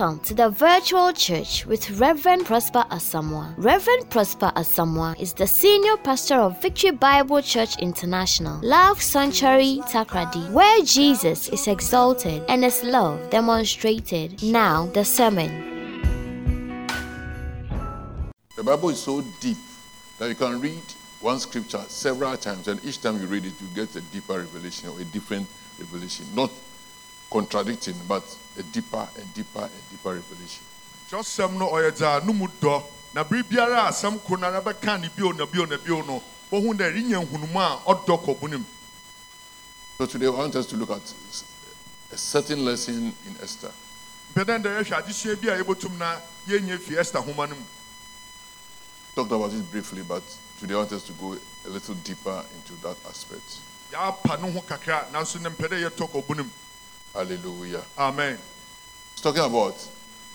[0.00, 3.52] Welcome to the virtual church with Reverend Prosper Asamoah.
[3.58, 10.50] Reverend Prosper Asamoah is the senior pastor of Victory Bible Church International, Love Sanctuary Takoradi,
[10.52, 14.42] where Jesus is exalted and his love demonstrated.
[14.42, 15.50] Now, the sermon.
[18.56, 19.58] The Bible is so deep
[20.18, 20.82] that you can read
[21.20, 24.88] one scripture several times, and each time you read it, you get a deeper revelation
[24.88, 25.46] or a different
[25.78, 26.24] revelation.
[26.34, 26.50] Not
[27.30, 28.24] contradicting, but
[28.58, 30.64] a deeper and deeper and deeper revelation.
[31.10, 32.82] kyerɛsɛm no ɔyɛ dza no mu dɔ
[33.14, 36.22] na bere biara a asɛm koro no bɛka ne bio na bio na bio no
[36.50, 38.64] wohu dɛ ɛrenya nhunumu a ɔdɔ kɔ nim
[39.98, 41.14] So today I want us to look at
[42.12, 43.70] a certain lesson in Esther.
[44.34, 46.16] mpɛ dɛ yɛhwɛ adesua bi a yɛbɛtum na
[46.48, 47.62] yɛnya fi ɛsta homa no mu
[49.16, 50.22] Talked about it briefly, but
[50.60, 51.34] today I want us to go
[51.66, 53.58] a little deeper into that aspect.
[53.92, 56.50] yɛapa no ho kakra nanso ne mpɛ dɛ yɛtɔ kɔ bu nim
[57.14, 57.82] Hallelujah.
[57.98, 58.38] amen
[59.12, 59.74] It's talking about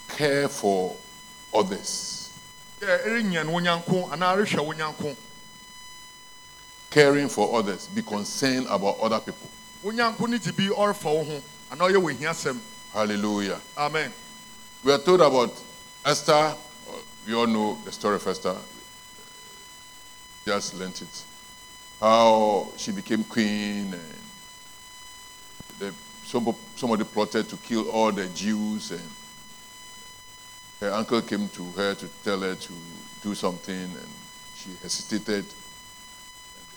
[0.09, 0.95] care for
[1.53, 2.31] others,
[2.81, 5.15] yɛ ɛrenya no wo nyanko anaa rehwɛ wo nyanko
[6.89, 9.49] caring for others, be concerned about other people.
[9.83, 11.41] wo nyanko no gye bi ɔrefa wo ho
[11.71, 12.59] anaa ɔyɛ wɔ hiasɛm
[12.93, 13.59] Hallelujah.
[13.77, 14.13] amen
[14.83, 15.51] We are told about
[16.05, 16.55] Esther.
[17.25, 18.55] We all know the story of Esther.
[20.45, 21.23] Just learnt it.
[21.99, 24.15] How she became queen and
[25.79, 25.91] the,
[26.25, 29.09] some, somebody plotted to kill all the Jews and
[30.81, 32.73] her uncle came to her to tell her to
[33.23, 34.09] do something and
[34.55, 35.45] she hesitated.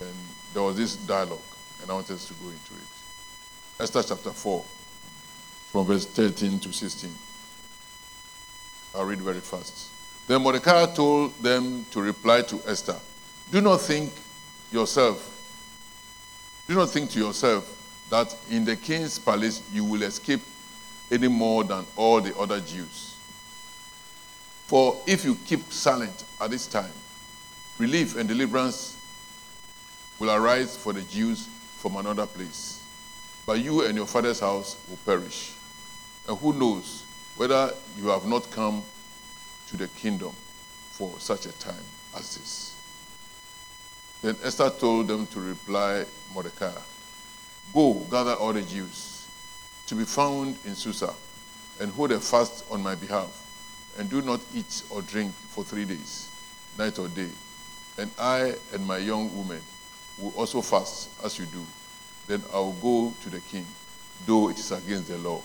[0.00, 0.14] And
[0.52, 1.40] there was this dialogue
[1.80, 3.82] and I want us to go into it.
[3.82, 4.64] Esther chapter 4
[5.72, 7.10] from verse 13 to 16.
[8.94, 9.90] I'll read very fast.
[10.26, 12.96] Then Mordecai told them to reply to Esther
[13.50, 14.12] Do not think
[14.70, 15.34] yourself,
[16.68, 17.77] do not think to yourself
[18.10, 20.40] that in the king's palace you will escape
[21.10, 23.16] any more than all the other Jews.
[24.66, 26.92] For if you keep silent at this time,
[27.78, 28.96] relief and deliverance
[30.18, 32.82] will arise for the Jews from another place.
[33.46, 35.54] But you and your father's house will perish.
[36.28, 37.04] And who knows
[37.36, 38.82] whether you have not come
[39.68, 40.32] to the kingdom
[40.90, 41.74] for such a time
[42.16, 42.74] as this.
[44.20, 46.72] Then Esther told them to reply Mordecai,
[47.74, 49.26] Go gather all the Jews
[49.86, 51.14] to be found in Susa
[51.80, 53.44] and hold a fast on my behalf,
[53.98, 56.30] and do not eat or drink for three days,
[56.78, 57.28] night or day.
[57.98, 59.60] And I and my young women
[60.18, 61.64] will also fast as you do.
[62.26, 63.66] Then I will go to the king,
[64.26, 65.40] though it is against the law.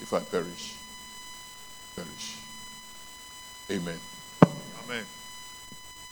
[0.00, 0.74] If I perish,
[1.94, 2.36] perish.
[3.70, 3.98] Amen.
[4.84, 5.04] amen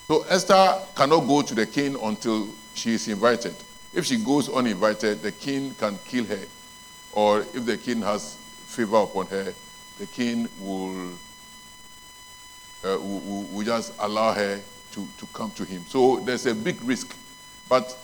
[0.09, 3.55] So Esther cannot go to the king until she is invited.
[3.95, 6.41] If she goes uninvited, the king can kill her.
[7.13, 8.35] Or if the king has
[8.67, 9.55] favor upon her,
[9.99, 11.11] the king will,
[12.85, 14.61] uh, will, will- just allow her
[14.93, 15.85] to, to come to him.
[15.89, 17.15] So there's a big risk.
[17.69, 17.97] But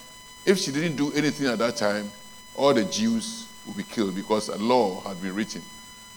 [0.46, 2.10] if she didn't do anything at that time,
[2.54, 5.62] all the Jews will be killed because a law had been written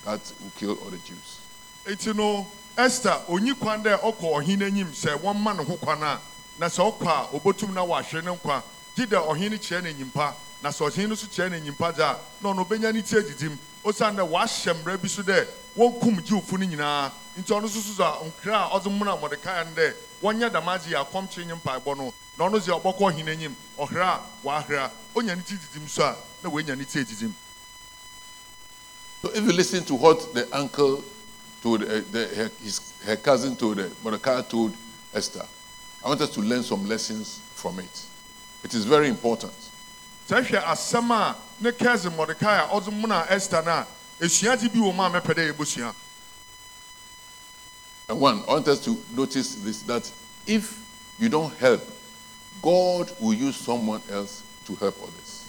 [0.06, 1.40] that will kill all the Jews.
[1.86, 2.48] eti no
[2.78, 6.20] esther onyi kwan dɛ ɔkɔ ɔhene anim sɛ wɔmma ne
[6.60, 8.32] na sɛ ɔkɔ a obotum na wahwɛ ne
[10.64, 11.08] na so wahyɛ
[15.02, 18.20] bi so dɛ no nyinaa nti ɔno nso so a
[18.52, 18.90] a ɔdze
[19.20, 24.20] mɔdekae no dɛ wɔnyɛ dɛm yɛ nye mpaebɔ no na ɔno dze ɔbɔkɔ ɔhene ɔhra
[24.44, 24.92] wahra.
[25.16, 27.04] Onya ne ti didim so a na ne ti
[29.22, 31.04] So if you listen to what the uncle
[31.62, 34.74] told, uh, the, her, his, her cousin told, uh, Mordecai told
[35.14, 35.46] Esther,
[36.04, 38.06] I want us to learn some lessons from it.
[38.64, 39.54] It is very important.
[40.30, 43.88] sɛ hwɛ asɛm a ne kɛse mɔdekae a ɔdze muna ɛsta no a
[44.22, 45.94] esuadze bi wɔ mu a mɛpɛ dɛ yɛbɛsua
[48.10, 50.10] And one, I want us to notice this that
[50.46, 50.80] if
[51.20, 51.82] you don't help,
[52.62, 55.46] God will use someone else to help others.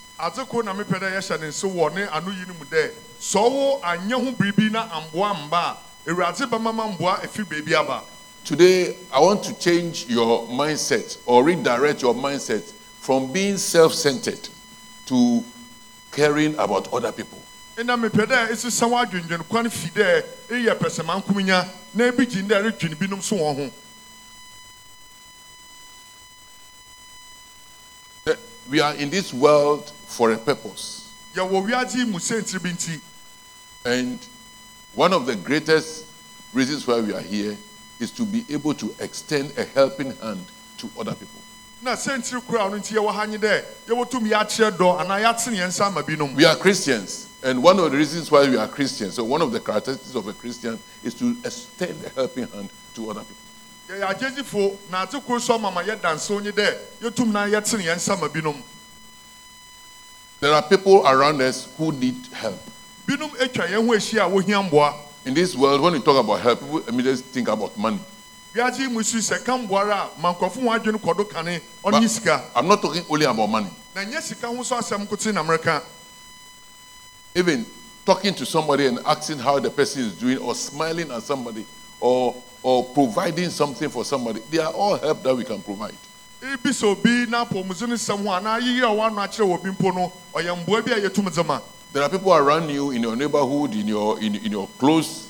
[0.65, 2.91] na mepɛ dɛ yɛhyɛ ne nse wɔ ne ano yi no mu dɛ
[3.21, 7.75] sɛ ɔwo anyɛ ho biribi na amboa mba a awurade bɛma ma mboa ɛfiri baabi
[7.75, 8.03] aba
[8.45, 12.73] Today, I want to change your mindset or redirect your mindset
[13.05, 14.49] from being self centered
[15.05, 15.45] to
[16.11, 17.39] caring about other people.
[17.77, 22.63] ɛna mepɛ dɛ ɛsesa wo adwendwen kwan fi dɛ ɛyɛ pɛsɛmankomnya na ebi gyin dɛ
[22.63, 23.71] ɛredwene binom so wɔn ho
[28.27, 28.37] eh,
[28.71, 31.11] We are in this world for a purpose.
[31.35, 33.01] yɛwɔ wiadze mu sentiri bi nti
[33.85, 34.19] And
[34.95, 36.07] one of the greatest
[36.55, 37.55] reasons why we are here
[38.01, 40.47] is to be able to extend a helping hand
[40.79, 41.44] to other people.
[41.85, 45.57] Na sentiri koro a ɔno nti yɛwɔ ha nye dɛ yɛwɔtum yɛakyerɛ dɔ anaa yɛatene
[45.57, 48.67] yɛn nsa ama binom We are Christians, And one of the reasons why we are
[48.67, 52.71] Christians, so one of the characteristics of a Christian is to extend a helping hand
[52.95, 53.37] to other people.
[54.01, 57.97] yɛyɛ na ate koro so ama ma yɛ dansew nye dɛ yɛtum na yɛtene yɛn
[57.97, 58.57] nsa ma binom
[60.41, 62.59] There are people around us who need help.
[63.07, 64.95] binom atwa yɛn ho ahyia a wohia mboa
[65.27, 67.99] In this world, when you talk about help, people immediately think about money.
[68.55, 72.43] Wiase yi mu si sɛ ka mboara a ma nkurɔfo adwene kɔdo kane ɔne sika
[72.55, 73.71] I'm not talking only about money.
[73.95, 75.83] na nyɛ sika ho so asɛm kote na mmereka
[77.35, 77.67] Even
[78.07, 81.67] talking to somebody and asking how the person is doing, or smiling at somebody,
[82.01, 85.95] or or providing something for somebody, they are all help that we can provide.
[86.41, 89.71] ebi sɛ obi na apɔmuzu no nsɛm ho anaa yiyi a wano akyerɛ wɔ bi
[89.71, 91.61] mpo no ɔyɛ mboa bi a yɛtum dze ma
[91.93, 95.29] There are people around you in your neighborhood, in your in, in your close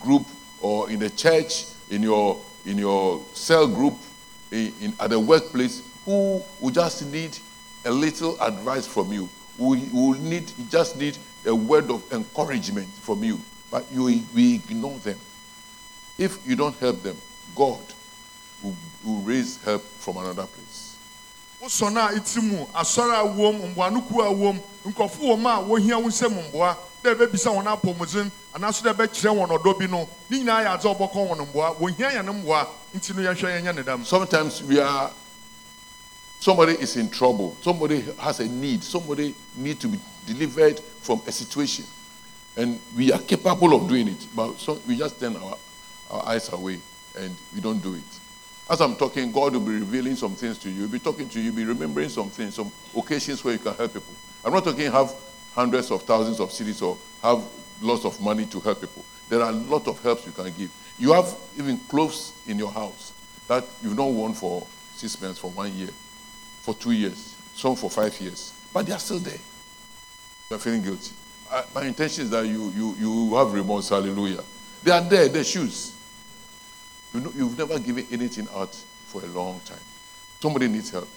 [0.00, 0.26] group,
[0.60, 3.94] or in the church, in your in your cell group,
[4.50, 7.36] in, in at the workplace, who will just need
[7.84, 9.28] a little advice from you.
[9.58, 14.04] Who will need just need a word of encouragement from you, but you
[14.34, 15.18] we ignore them.
[16.18, 17.16] If you don't help them,
[17.54, 17.80] God
[18.62, 20.91] will, will raise help from another place.
[21.62, 25.62] Wosɔ no a ɛti mu asɔre a wom mboanokuo a wom nkurɔfo wɔ mu a
[25.62, 30.08] wohia wo nsɛm mboa dɛ ɛbɛbisa wɔn apɔmuden anaaso dɛ ɛbɛkyerɛ wɔn ɔdɔ bi no
[30.28, 32.66] ne nyinaa yɛ adze a ɔbɛkɔ wɔn mboa wohia yɛn no mboa
[32.96, 35.12] nti no yɛhwɛ yɛnyɛ ne dam Sometimes we are,
[36.40, 41.32] somebody is in trouble, somebody has a need, somebody need to be delivered from a
[41.32, 41.84] situation.
[42.56, 45.56] And we are capable of doing it, but so we just turn our,
[46.10, 46.80] our eyes away
[47.16, 48.18] and we don't do it.
[48.70, 50.80] As I'm talking, God will be revealing some things to you.
[50.80, 53.74] He'll be talking to you, He'll be remembering some things, some occasions where you can
[53.74, 54.14] help people.
[54.44, 55.14] I'm not talking have
[55.54, 57.42] hundreds of thousands of cities or have
[57.80, 59.04] lots of money to help people.
[59.28, 60.70] There are a lot of helps you can give.
[60.98, 63.12] You have even clothes in your house
[63.48, 65.90] that you've not worn for six months, for one year,
[66.60, 69.38] for two years, some for five years, but they are still there.
[70.50, 71.12] You're feeling guilty.
[71.50, 74.42] I, my intention is that you, you, you have remorse, hallelujah.
[74.82, 75.91] They are there, the shoes.
[77.14, 78.74] You know, you've never given anything out
[79.06, 79.78] for a long time.
[80.40, 81.08] Somebody needs help.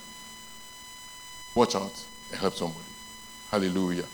[1.55, 1.93] Watch out
[2.31, 2.85] and help somebody.
[3.49, 4.05] Hallelujah.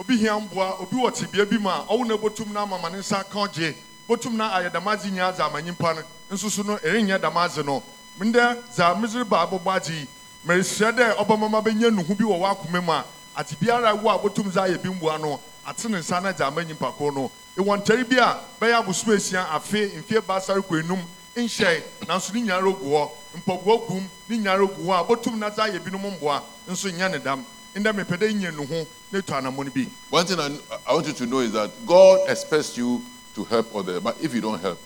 [0.00, 2.88] obi hia mboa obi wɔ tibea bi mu a ɔwo na botum na ama ma
[2.88, 3.74] ne nsa ka gye
[4.08, 7.82] botum na ayɛ damaadze nyinaa dze ama nyimpa no nso so no ɛrenyɛ damaadze no
[8.18, 10.06] ndɛ dza medze ba abɔbɔ adze yi
[10.46, 13.04] mɛresua dɛ ɔbɛmama bɛnya nuhu bi wɔ w'akoma mu a
[13.36, 16.44] ate biara wo a botum dze ayɛ bi mboa no ate ne nsa na dze
[16.44, 17.30] ama nyimpa koro no.
[17.56, 21.02] Ɛwɔ ntɛre bi a bɛyɛ abosom esia afe mfie baasa rekɔ enum
[21.36, 23.10] nhyɛe nanso ne nyinaa rogu hɔ.
[23.38, 27.10] Mpɔboa gum ne nyinaa rogu hɔ a botum na dze ayɛ binom mboa nso nyɛ
[27.10, 27.44] ne dam.
[27.74, 29.86] Ndɛ mepɛ dɛ nya nuhu na etu anammɔn bi.
[30.10, 33.00] One thing I, I want you to know is that God expects you
[33.34, 34.78] to help others, but if you don't help,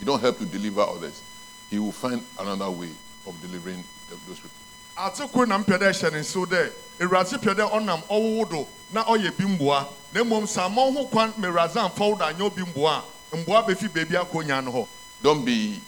[0.00, 1.22] you don't help to deliver others,
[1.68, 2.88] He will find another way
[3.26, 3.84] of delivering
[4.26, 4.65] those people.
[4.98, 6.70] Ate koro na mpɛ dɛ ɛhyɛ ne nsew dɛ
[7.00, 11.06] awurade pɛ dɛ ɔnam ɔwowo do na ɔyɛ bi mboa na mmom sɛ ama ho
[11.06, 13.02] kwan ma awurade amfa wo do anyɛ obi mboa
[13.32, 14.86] a mboa bɛfi baabi akɔ nya no hɔ
[15.22, 15.80] Don't be,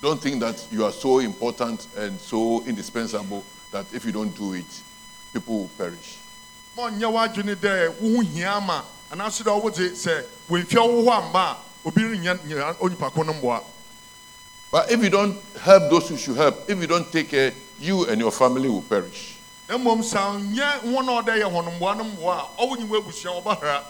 [0.00, 4.52] don't think that you are so important and so indispensable that if you don't do
[4.54, 4.82] it,
[5.32, 6.18] people will perish.
[6.76, 11.22] ma ɔnyɛ w'adwene dɛ wo ho hia ama anaasɛ dɛ ɔwodze sɛ wɔmfia wo hɔ
[11.22, 13.62] amma a obi renyɛ nyɛ onipa ko no mboa
[14.74, 17.52] But if you don't help those who should help, if you don't take care,
[17.84, 19.36] you and your family will perish.
[19.68, 22.98] na mmom sɛ ɔnyɛ wɔn a ɔdɛ yɛ hɔn mboa no mboa a ɔwo nyiwa
[23.02, 23.82] abusua wɔbɛhra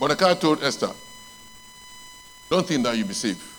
[0.00, 0.90] Mordecai told Esther,
[2.50, 3.56] don't think that you'll be safe.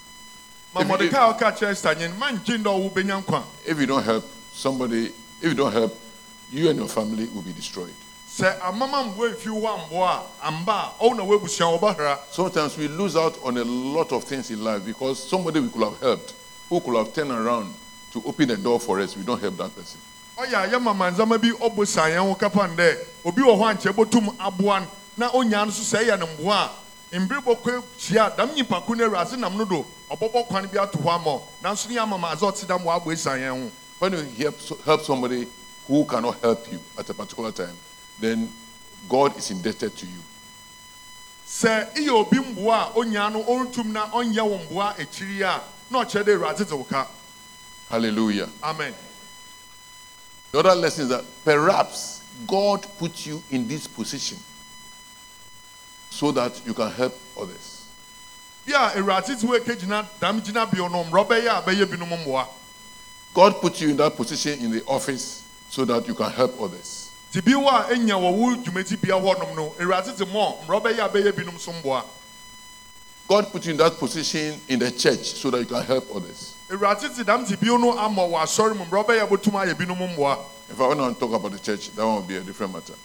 [0.75, 3.85] If you- mɔdeka a ɔka kyerɛ sta nyen mangye dɛ ɔwo bɛnya nkwa If you
[3.85, 5.97] don't help somebody, if you don't help,
[6.51, 7.93] you and your family will be destroyed.
[8.29, 12.87] sɛ amama mboa mfi hɔ amboa a amba a ɔwo na wɔabusua wɔbɛhra Sometimes we
[12.89, 16.33] lose out on a lot of things in life because somebody we could have helped,
[16.69, 17.73] who could have turned around
[18.15, 19.99] to open a door for us, we don't help that person.
[20.37, 23.75] ɔyɛ a yɛ mama ndzɛmba bi ɔbɔ sa yɛn ho dɛ obi wɔ hɔ a
[23.75, 26.69] nkyɛ botum aboa no na onyaa no so sɛ ɛyɛ no mboa
[27.11, 31.15] a hyia dam nyimpa ko no awurade nam no do ɔbɔbɔ kwan bi ato hɔ
[31.15, 34.23] ama nanso ne yɛ amama adze ɔte dam wɔ abɔ sa yɛn ho When you
[34.43, 35.47] help, help somebody
[35.87, 37.75] who cannot help you at a particular time,
[38.19, 38.49] then
[39.07, 40.19] God is indebted to you.
[41.47, 46.03] sɛ iyɛ obi mboa a onyaa no ɔntum na ɔnyɛ wo mboa akyiri a na
[46.03, 47.07] ɔkyerɛ dɛ awurade dze wo ka.
[47.89, 48.49] Hallelujah.
[48.63, 48.93] amen
[50.51, 54.37] The other lesson is that perhaps God put you in this position
[56.09, 57.85] so that you can help others.
[58.65, 61.61] bi a awurade dze wo eh, gyina dam gyina bio eh, no mmorɔ bɛyɛ a
[61.61, 62.47] bɛyɛ binom mboa
[63.33, 67.11] God put you in that position in the office so that you can help others.
[67.31, 67.51] nti bi
[67.93, 71.31] enya eh, wɔ wo dwumadzi bia hɔnom no awurade dze mmɔ mmorɔ bɛyɛ a bɛyɛ
[71.33, 72.03] binom so mboa
[73.27, 76.54] God put you in that position in the church so that you can help others.
[76.69, 79.97] Awurade dze dam te bio no ama wɔ asɔre mu mmorɔ bɛyɛ botum ayɛ binom
[80.15, 82.73] mboa If I want to talk about the church, that one will be a different
[82.73, 82.95] matter.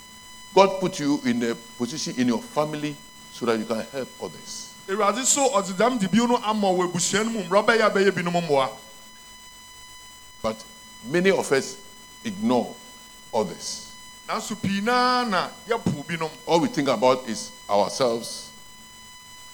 [0.54, 2.96] God put you in a position in your family
[3.32, 4.72] so that you can help others.
[4.88, 7.90] awurade so ɔdze dɛm de bio no ama wɔ abusua no mu mmara ɔbɛyɛ a
[7.90, 8.70] bɛyɛ binom
[10.42, 10.64] But
[11.04, 11.76] many of us
[12.24, 12.74] ignore
[13.34, 13.92] others.
[14.26, 18.50] nanso pii naa na yɛpo binom All we think about is ourselves,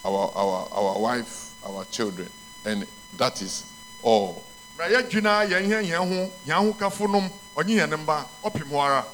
[0.05, 2.29] our, our, our wife, our children,
[2.65, 2.87] and
[3.17, 3.65] that is
[4.03, 4.43] all.
[4.79, 8.69] na yɛdwina yɛn hɛ yɛn ho yɛn ho kafo nom ɔnye yɛn ne mba ɔpem
[8.71, 9.05] hɔ ara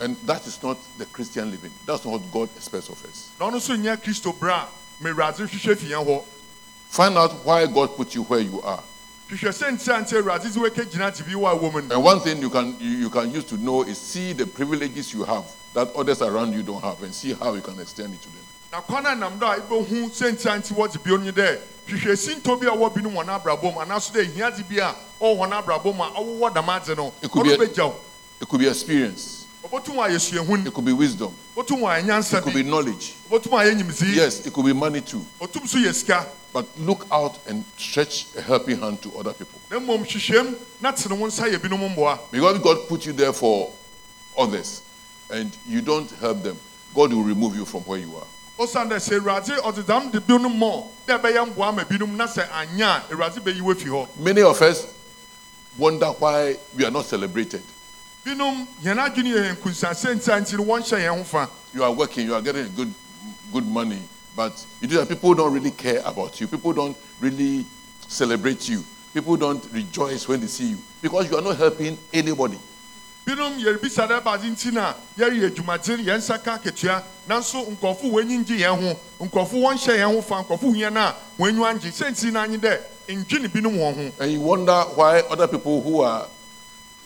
[0.00, 1.70] And that is not the Christian living.
[1.86, 3.30] That's not what God expects of us.
[3.38, 4.68] na ɔno nso nyɛ kristo berɛ a
[5.02, 6.22] ma awurade hwehwɛ fi yɛn hɔ
[6.88, 8.82] Find out why God put you where you are.
[9.30, 11.80] hwehwɛ sɛ nti a nti awurade dze wɔka gyina te bi wɔ a ɛwɔ mu
[11.82, 14.46] no And one thing you can you, you can use to know is see the
[14.46, 18.12] privileges you have that others around you don't have and see how you can extend
[18.14, 18.38] it to them.
[21.88, 22.52] Na kwan a nam do a ibɛhu sɛ nti a nti wɔdze bio no nye
[22.52, 24.94] dɛ hwehwɛ sintɔ bi a ɛwɔ binom wɔn abrabɔ mu anaasɔ dɛ hiadze bi a
[25.20, 27.94] ɔwɔ wɔn abrabɔ mu a ɔwowɔ dɛm adze no It could be ɔno bɛgya wo
[28.40, 32.42] It could be experience, ɔbɛtum ayɛ suahun it could be wisdom, ɔtum ayɛ nyansa it
[32.44, 33.14] could be bi knowledge.
[33.30, 35.24] ɔbɛtum ayɛ nyimdzee Yes, it could be money too.
[35.40, 39.58] ɔtum so yɛ sika But look out and stretch a helping hand to other people.
[39.70, 43.32] na mmom hwehwɛm na tene wo nsa yɛ binom mboa Because God put you there
[43.32, 43.70] for
[44.36, 44.82] others
[45.30, 46.58] and you don't help them,
[46.94, 48.26] God will remove you from where you are.
[48.66, 52.26] Ɔsan dɛ sɛ awurade ɔdze dam de binom mmɔ dɛ ɛbɛyɛ mboa ma binom na
[52.26, 54.86] sɛ anya a awurade bɛyi wo afi hɔ Many of us
[55.78, 57.62] wonder why we are not celebrated.
[58.24, 61.92] binom yɛn adwene yɛ yɛn kunsansɛ ntia nti no wɔnhyɛ yɛn ho fa You are
[61.92, 62.92] working, you are getting good,
[63.52, 63.98] good money,
[64.36, 65.08] but you do that.
[65.08, 66.46] People don't really care about you.
[66.46, 67.64] People don't really
[68.08, 68.84] celebrate you.
[69.14, 72.58] People don't rejoice when they see you because you are not helping anybody.
[73.26, 78.38] Binom yɛrebisa dɛ baade nti na yɛreyɛ adwumadze yɛn nsa ka akatua nanso nkurɔfo wɔanyi
[78.38, 81.90] ngye yɛn ho nkurɔfo wɔnhyɛ yɛn ho fa nkurɔfo hia no a wɔn anyiwa ngye
[81.90, 86.00] sɛ nti no dɛ ndwene binom wɔn ho And you wonder why other people who
[86.00, 86.26] are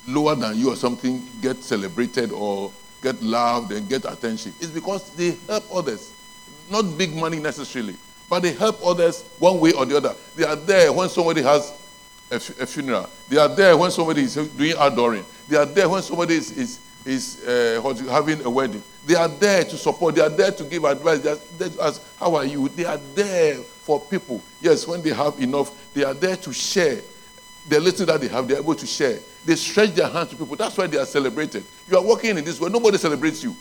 [0.06, 4.52] lower than you or something get celebrated or get loved and get attention.
[4.61, 6.12] It's because they help others.
[6.70, 7.94] Not big money necessarily,
[8.28, 10.14] but they help others one way or the other.
[10.35, 11.73] They are there when somebody has
[12.30, 13.08] a, a funeral.
[13.28, 15.25] They are there when somebody is doing outdooring.
[15.48, 18.82] They are there when somebody is, is, is uh, having a wedding.
[19.06, 20.16] They are there to support.
[20.16, 21.20] They are there to give advice.
[21.20, 22.68] They are there to ask, how are you?
[22.68, 24.42] They are there for people.
[24.60, 27.00] Yes, when they have enough, they are there to share.
[27.68, 29.18] The little that they have, they are able to share.
[29.44, 30.56] They stretch their hands to people.
[30.56, 31.64] That's why they are celebrated.
[31.88, 32.68] You are working in this way.
[32.68, 33.54] Nobody celebrates you.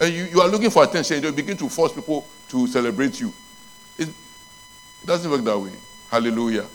[0.00, 1.22] And you, you are looking for attention.
[1.22, 3.32] You begin to force people to celebrate you.
[3.98, 5.72] It, it doesn't work that way.
[6.10, 6.66] Hallelujah.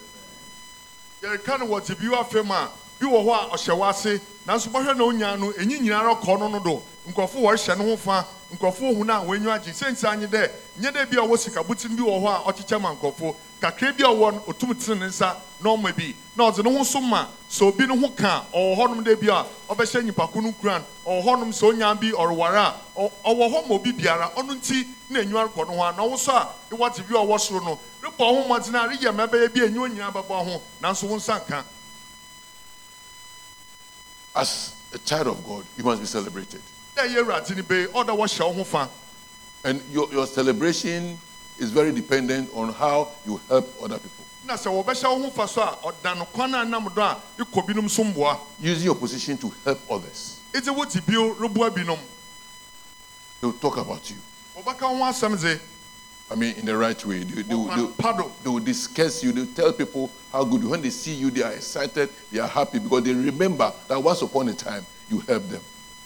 [2.99, 4.21] Bi wɔ hɔ a ɔhyɛ wɔ ase.
[4.45, 6.81] Nanso bɔhwɛ na onya no ɛnyi nyinara kɔ no no do.
[7.09, 9.73] Nkurɔfo wɔrehyɛ no ho fa nkurɔfo hu no a wɔanyiwa agye.
[9.73, 10.49] Sɛ nsi anye dɛ
[10.79, 14.03] nyɛ dɛ bi a ɔwɔ sikabotin bi wɔ hɔ a ɔkyekyɛ ma nkurɔfo kakra bi
[14.03, 16.15] a ɔwɔ no ɔtum tene ne nsa na ɔma bi.
[16.35, 19.27] Na ɔdze ne ho so ma sɛ obi no ho ka ɔwɔ hɔnom dɛ bi
[19.27, 23.75] a ɔbɛhyɛ nyipako no kuran ɔwɔ hɔnom sɛ onya bi ɔreware a ɔwɔ hɔ ma
[23.75, 24.31] obi biara.
[24.35, 27.15] Ɔno nti na enyiwa rekɔ no ho a na ɔwo so a ewɔ te bi
[27.15, 27.79] a ɔwɔ soro no.
[28.03, 30.61] Rebɔ ho mmɔdzen a reyɛ ma ɛbɛyɛ bi enyiwa nyinaa bɛbɔ ho.
[30.81, 31.63] Nanso wo nsa nka
[34.35, 36.61] As a child of God, you must be celebrated.
[36.95, 38.89] dɛ ɛyɛ awurade no bɛyi ɔda wɔhyɛ wo ho fa
[39.63, 41.17] And your, your celebration
[41.57, 44.25] is very dependent on how you help other people.
[44.45, 47.17] na sɛ wɔbɛhyɛ wo ho fa so a ɔda no kwan a nam do a
[47.39, 50.39] ekɔ binom so mboa Using your position to help others.
[50.53, 51.99] edze wo te bio reboa binom
[53.41, 54.15] They'll talk about you.
[56.31, 57.19] I mean, in the right way.
[57.23, 59.31] They, they, will- they, will- they will discuss you.
[59.31, 60.61] They will tell people how good.
[60.63, 62.09] you- When they see you, they are excited.
[62.31, 65.61] They are happy because they remember that once upon a time you helped them.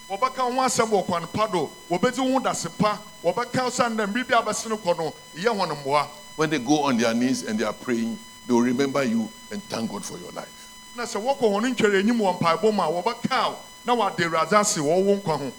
[0.09, 4.27] wɔbɛka ho asɛm wɔ kwan pa do wɔbɛdze ho dase pa wɔbɛka san dɛ mmere
[4.27, 7.43] bi a no kɔ no ɛyɛ hɔ no mboa When they go on their knees
[7.43, 10.73] and they are praying, they will remember you and thank God for your life.
[10.97, 15.03] na sɛ wɔkɔ hɔ no ntwɛrɛ anim wɔ a wɔbɛka na wɔade awurade ase wɔ
[15.05, 15.51] wo nkwa ho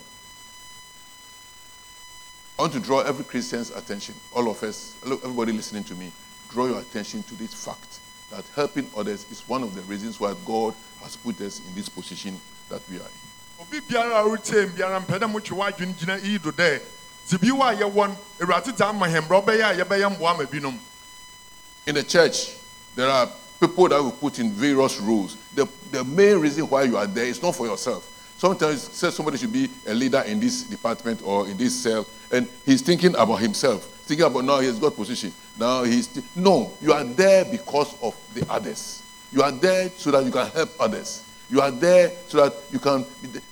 [2.61, 6.11] I want to draw every Christian's attention, all of us, everybody listening to me,
[6.47, 7.99] draw your attention to this fact
[8.29, 11.89] that helping others is one of the reasons why God has put us in this
[11.89, 12.39] position
[12.69, 13.61] that we are in.
[13.61, 16.79] obi biara a wotie biara mpɛ dɛ motwe w'adwene gyina iyi do dɛ
[17.41, 20.43] bi wɔ a yɛwɔ no awurade dze ama hɛn brɛ ɔbɛyɛ a yɛbɛyɛ mboa ma
[20.43, 20.77] binom
[21.87, 22.57] In the church,
[22.93, 23.27] there are
[23.59, 25.35] people that will put in various roles.
[25.55, 28.07] The, the main reason why you are there is not for yourself.
[28.41, 32.49] Sometimes say somebody should be a leader in this department or in this cell, and
[32.65, 35.31] he's thinking about himself, thinking about now he's got position.
[35.59, 39.03] Now he's th- no, you are there because of the others.
[39.31, 41.23] You are there so that you can help others.
[41.51, 43.05] You are there so that you can.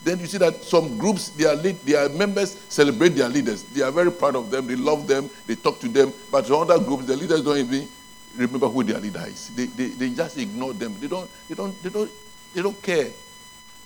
[0.04, 3.62] Then you see that some groups, their lead, their members celebrate their leaders.
[3.62, 4.66] They are very proud of them.
[4.66, 5.30] They love them.
[5.46, 6.12] They talk to them.
[6.32, 7.88] But some other groups, the leaders don't even
[8.36, 9.50] remember who their leader is.
[9.50, 11.00] They, they, they just ignore them.
[11.00, 12.12] They don't, they don't, they don't,
[12.56, 13.12] they don't care.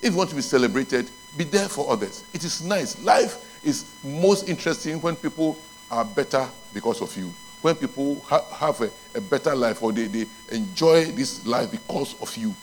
[0.04, 2.24] If you want to be celebrated, be there for others.
[2.34, 3.02] It is nice.
[3.02, 5.56] Life is most interesting when people
[5.90, 7.32] are better because of you.
[7.62, 12.20] When people ha- have a, a better life or they, they enjoy this life because
[12.20, 12.54] of you.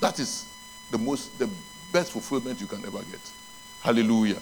[0.00, 0.48] That is
[0.90, 1.48] the most, the
[1.92, 3.20] best fulfillment you can ever get.
[3.80, 4.40] Hallelujah.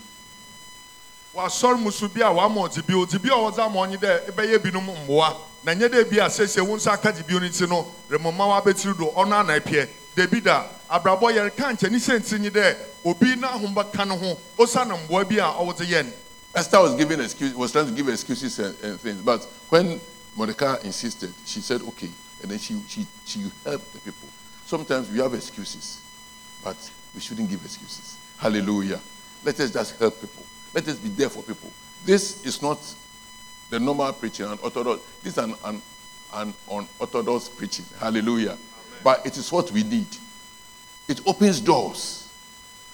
[1.35, 4.85] wasɔre mu so bi a wama ɔdibio dibio a wɔdze ama ɔnye dɛ ɛbɛyɛ binom
[5.07, 8.49] mboa na nyɛ dɛ bi a sɛsɛ wo nsa aka dibio no ti no remoma
[8.61, 13.37] wabɛtiri do ɔno ana ɛpiɛ dabi da abrabɔ yɛreka nkyɛ ne sɛnti nye dɛ obi
[13.37, 14.39] n'ahom bɛka ne ho
[14.85, 16.13] na mboa bi a no
[16.55, 20.01] Esther was giving excuse, was trying to give excuses and, and things, but when
[20.37, 22.11] Mordecai insisted, she said, "Okay,"
[22.43, 24.29] and then she she she helped the people.
[24.67, 26.01] Sometimes we have excuses,
[26.65, 26.77] but
[27.15, 28.17] we shouldn't give excuses.
[28.37, 28.99] Hallelujah!
[29.45, 30.45] Let us just help people.
[30.75, 31.71] Let us be there for people.
[32.05, 32.79] This is not
[33.71, 35.03] the normal preaching and orthodox.
[35.23, 35.81] This is an, an,
[36.35, 37.85] an unorthodox preaching.
[38.01, 38.59] Hallelujah!
[39.03, 40.07] But it is what we need.
[41.09, 42.29] It opens doors.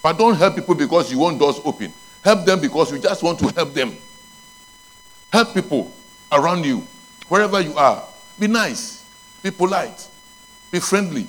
[0.02, 1.92] But don't help people because you want doors open.
[2.22, 3.96] Help them because you just want to help them.
[5.32, 5.92] Help people
[6.30, 6.86] around you,
[7.28, 8.04] wherever you are.
[8.38, 9.04] Be nice,
[9.42, 10.06] be polite,
[10.70, 11.26] be friendly.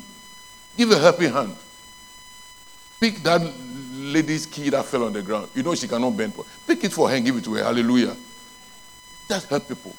[0.78, 1.56] Give a helping hand.
[3.00, 3.42] Pick that
[3.94, 5.50] lady's key that fell on the ground.
[5.54, 6.34] You know she cannot bend.
[6.66, 7.64] Pick it for her and give it to her.
[7.64, 8.16] Hallelujah.
[9.28, 9.96] Just help people.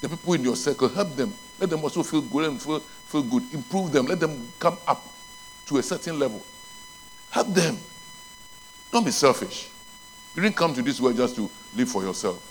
[0.00, 1.32] The people in your circle, help them.
[1.58, 3.42] Let them also feel good and feel, feel good.
[3.52, 4.06] Improve them.
[4.06, 5.04] Let them come up
[5.66, 6.42] to a certain level.
[7.30, 7.76] Help them.
[8.92, 9.68] Don't be selfish.
[10.34, 12.46] You didn't come to this world just to live for yourself.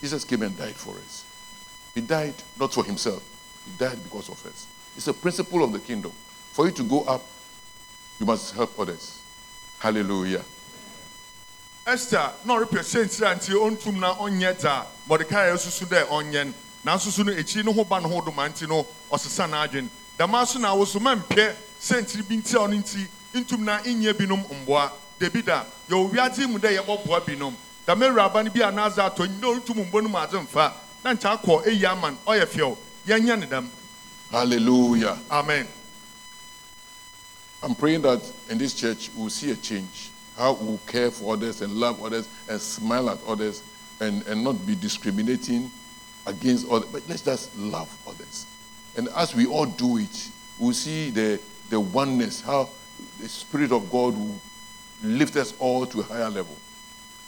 [0.00, 1.24] Jesus came and died for us.
[1.94, 3.22] He died not for himself,
[3.64, 4.66] he died because of us.
[4.96, 6.12] It's a principle of the kingdom.
[6.52, 7.24] For you to go up,
[8.18, 9.20] you must help others.
[9.78, 10.42] Hallelujah.
[11.86, 16.54] esther na ɔrepɛ sɛnsiri a nti ɔntum na ɔnyɛ dza mɔdekai asusu dɛ ɔnyɛ no
[16.84, 19.88] nanso so no ekyiri no ho ba no ho doma nti no ɔsesa n'adwen.
[20.18, 24.12] Dɛmaa so na awoso ma mpɛ sɛnsiri bi nti a ɔno nti ntum na nyɛ
[24.14, 24.90] binom mboa.
[25.18, 27.54] Debi da yɛwɔ wiadze mu dɛ yɛbɔboa binom.
[27.86, 30.72] Dɛm awuraba no bi a n'adze atɔ nyi na ɔntum mbɔ no mu adze mfa
[31.04, 32.76] na nkyɛ akɔ eyi ama no ɔyɛ fɛw
[33.06, 33.68] yɛnyɛ ne dɛm.
[34.30, 35.18] Hallelujah.
[35.30, 35.66] amen.
[37.62, 40.10] I'm praying that in this church we'll see a change.
[40.36, 43.62] How we'll care for others and love others and smile at others
[44.00, 45.70] and, and not be discriminating
[46.26, 46.88] against others.
[46.90, 48.46] But let's just love others.
[48.96, 52.68] And as we all do it, we'll see the, the oneness, how
[53.20, 54.40] the Spirit of God will
[55.02, 56.56] lift us all to a higher level.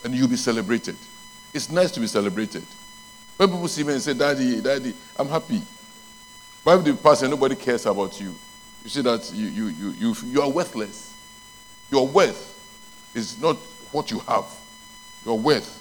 [0.04, 0.96] And you'll be celebrated.
[1.54, 2.64] It's nice to be celebrated.
[3.36, 5.62] When people see me and say, Daddy, Daddy, I'm happy.
[6.64, 8.34] But you pass and nobody cares about you.
[8.84, 11.14] You see that you, you, you, you, you are worthless.
[11.90, 12.48] Your worth
[13.14, 13.56] is not
[13.90, 14.46] what you have.
[15.24, 15.78] Your worth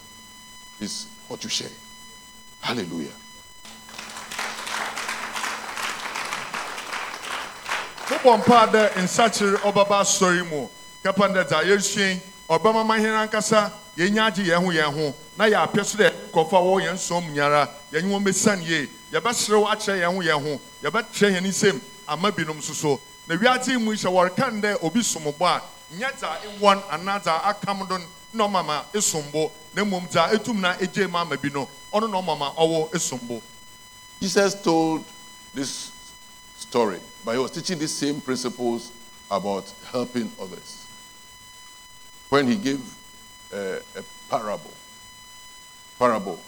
[0.80, 1.70] is what you share.
[2.62, 3.22] Hallelujah.
[8.24, 10.68] mobɔ mpa dɛ nsakyere ɔbɛba asɔre mu
[11.04, 15.16] kɛpɛ dɛ dza yɛresua yi, ɔbɛma ma hɛn ankasa yɛnya agye yɛn ho yɛn ho
[15.38, 20.16] na yɛapɛ so dɛ nkɔfo a yɛn nyara yɛnye wɔn bɛsiane yie yɛbɛserew akyerɛ yɛn
[20.16, 20.94] ho yɛn ho yɛn
[24.84, 25.02] obi
[30.32, 30.74] etum na
[31.26, 31.68] bi no
[34.22, 35.04] Jesus told
[35.54, 35.92] this
[36.56, 38.92] story, but he was teaching the same principles
[39.30, 40.86] about helping others.
[42.30, 42.80] When he gave
[43.54, 44.72] uh, a parable,
[46.00, 46.40] parable,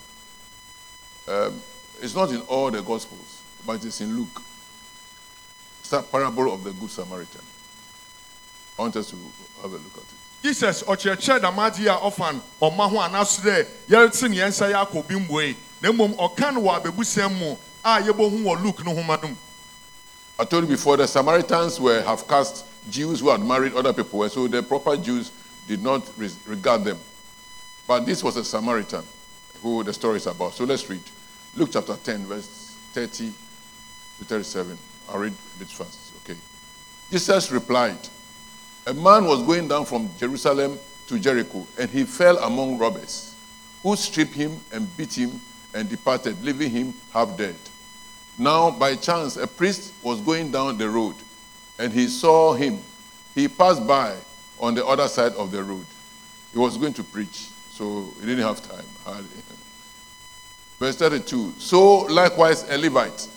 [1.27, 1.59] um,
[2.01, 4.41] it's not in all the Gospels, but it's in Luke.
[5.81, 7.41] It's a parable of the Good Samaritan.
[8.77, 9.15] I want us to
[9.61, 10.43] have a look at it.
[10.43, 14.85] jesus ɔkyerɛkyerɛ damaagye a ɔfa no ɔma ho anaso dɛ yɛrete ne yɛn nsa yɛ
[14.85, 18.93] akɔ obi mmoe na mmom ɔka no wɔ abɛbusɛm mu a yɛbɛhu wɔ luke no
[18.95, 19.35] homa no mu
[20.39, 24.23] I told you before the Samaritans were half caste Jews who had married other people,
[24.23, 25.31] and so the proper Jews
[25.67, 26.01] did not
[26.47, 26.97] regard them.
[27.87, 29.03] But this was a Samaritan
[29.61, 30.53] who the story is about.
[30.53, 31.01] So let's read
[31.55, 33.31] Luke chapter 10, verse 30
[34.19, 34.77] to 37.
[35.09, 36.37] I'll read a bit fast, okay?
[37.11, 37.97] Jesus replied,
[38.85, 43.33] A man was going down from Jerusalem to Jericho, and he fell among robbers,
[43.81, 45.39] who stripped him and beat him
[45.73, 47.55] and departed, leaving him half dead.
[48.37, 51.15] Now, by chance, a priest was going down the road,
[51.79, 52.79] and he saw him.
[53.35, 54.15] He passed by
[54.59, 55.85] on the other side of the road.
[56.51, 58.85] He was going to preach, so he didn't have time.
[59.05, 59.27] hardly.
[60.79, 63.27] Verse 32 So likewise, a Levite,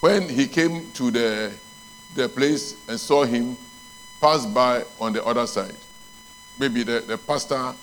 [0.00, 1.52] when he came to the,
[2.14, 3.56] the place and saw him,
[4.20, 5.74] passed by on the other side.
[6.58, 7.74] Maybe the, the pastor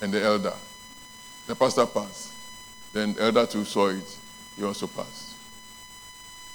[0.00, 0.54] and the elder.
[1.46, 2.32] The pastor passed.
[2.92, 4.18] Then the elder too saw it.
[4.56, 5.34] He also passed.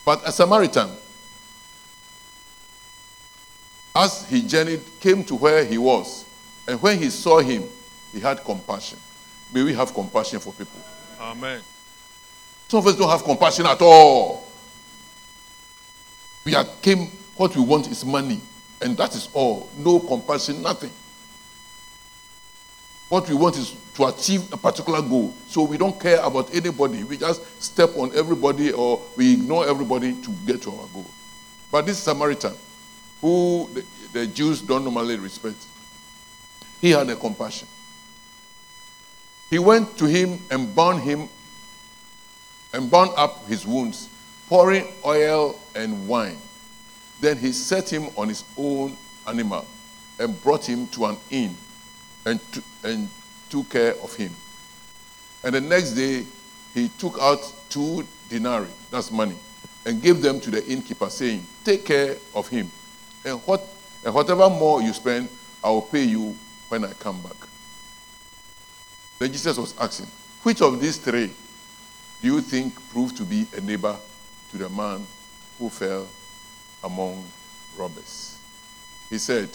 [0.06, 0.90] But a Samaritan,
[3.96, 6.26] as he journeyed, came to where he was.
[6.68, 7.64] And when he saw him,
[8.14, 9.00] he had compassion.
[9.54, 10.80] May we have compassion for people.
[11.20, 11.62] amen
[12.68, 14.48] Some of us don't have compassion at all.
[16.46, 18.40] We are came, what we want is money,
[18.82, 19.70] and that is all.
[19.78, 20.92] No compassion, nothing.
[23.10, 25.34] What we want is to achieve a particular goal.
[25.48, 27.04] So we don't care about anybody.
[27.04, 31.06] We just step on everybody or we ignore everybody to get to our goal.
[31.72, 32.54] But this Samaritan,
[33.22, 35.58] who the, the Jews don't normally respect,
[36.82, 37.68] he had a compassion.
[39.50, 41.30] He went to him and bound him
[42.74, 44.10] and bound up his wounds,
[44.50, 46.38] pouring oil and wine.
[47.20, 48.96] Then he set him on his own
[49.28, 49.66] animal
[50.20, 51.56] and brought him to an inn
[52.26, 53.10] and, to, and
[53.50, 54.32] took care of him.
[55.44, 56.26] And the next day,
[56.74, 59.36] he took out two denarii, that's money,
[59.86, 62.70] and gave them to the innkeeper, saying, Take care of him,
[63.26, 63.64] and, what,
[64.06, 65.30] and whatever more you spend,
[65.64, 66.36] I will pay you
[66.70, 67.36] when I come back.
[69.20, 70.08] Then Jesus was asking,
[70.44, 71.32] Which of these three
[72.22, 73.96] do you think proved to be a neighbor
[74.52, 75.06] to the man
[75.60, 76.08] who fell
[76.84, 77.24] among
[77.78, 78.38] robbers?
[79.10, 79.50] He said,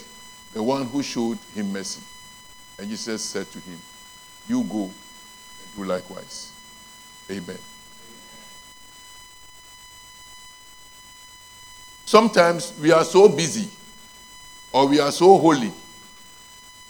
[0.53, 2.03] The one who showed him mercy.
[2.79, 3.79] And Jesus said to him,
[4.49, 6.53] You go and do likewise.
[7.31, 7.59] Amen.
[12.05, 13.69] Sometimes we are so busy
[14.73, 15.73] or we are so holy,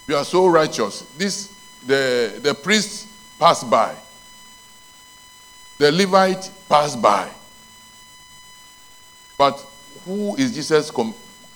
[0.06, 1.02] we are so righteous.
[1.16, 1.54] This
[1.86, 3.94] the, the priest passed by,
[5.78, 7.28] the Levite passed by.
[9.36, 9.64] But
[10.04, 11.14] who is Jesus com-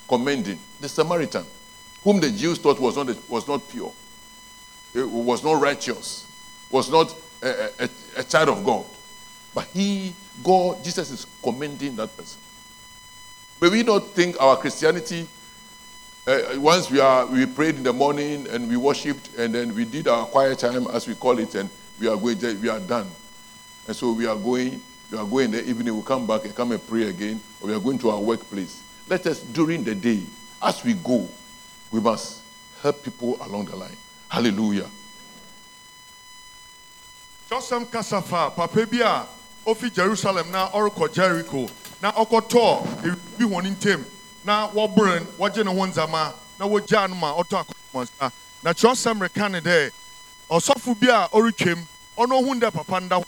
[0.08, 0.58] commending?
[0.80, 1.44] The Samaritan,
[2.02, 3.92] whom the Jews thought was not, was not pure,
[4.94, 6.26] eh, was not righteous,
[6.70, 8.84] was not a, a, a child of God.
[9.54, 10.12] But he,
[10.44, 12.40] God, Jesus is commending that person.
[13.60, 15.26] May we not think our Christianity,
[16.26, 19.84] uh, once we are we prayed in the morning and we worshipped and then we
[19.84, 23.10] did our quiet time as we call it and we are going we are done.
[23.86, 26.54] And so we are going, we are going in the evening, we'll come back and
[26.54, 28.82] come and pray again, or we are going to our workplace.
[29.08, 30.22] Let us during the day,
[30.62, 31.28] as we go,
[31.92, 32.42] we must
[32.82, 33.96] help people along the line.
[34.28, 34.86] Hallelujah.
[37.48, 38.98] kyɛsɛm kasa fa papa bi
[39.64, 41.68] ofi jerusalem na ɔrekɔ jericho
[42.02, 44.04] na ɔkɔtɔɔ bi wɔn ntɛm
[44.44, 48.32] na wɔbere no, wɔgye ne ho ndzɛmba na wɔgyaa no ma ɔtɔ akɔmɔnsa
[48.64, 49.90] na kyerɛsɛm reka ne dɛ
[50.50, 51.86] ɔsɔfo bi a ɔretwam
[52.18, 53.22] ɔno ohun dɛ papa nda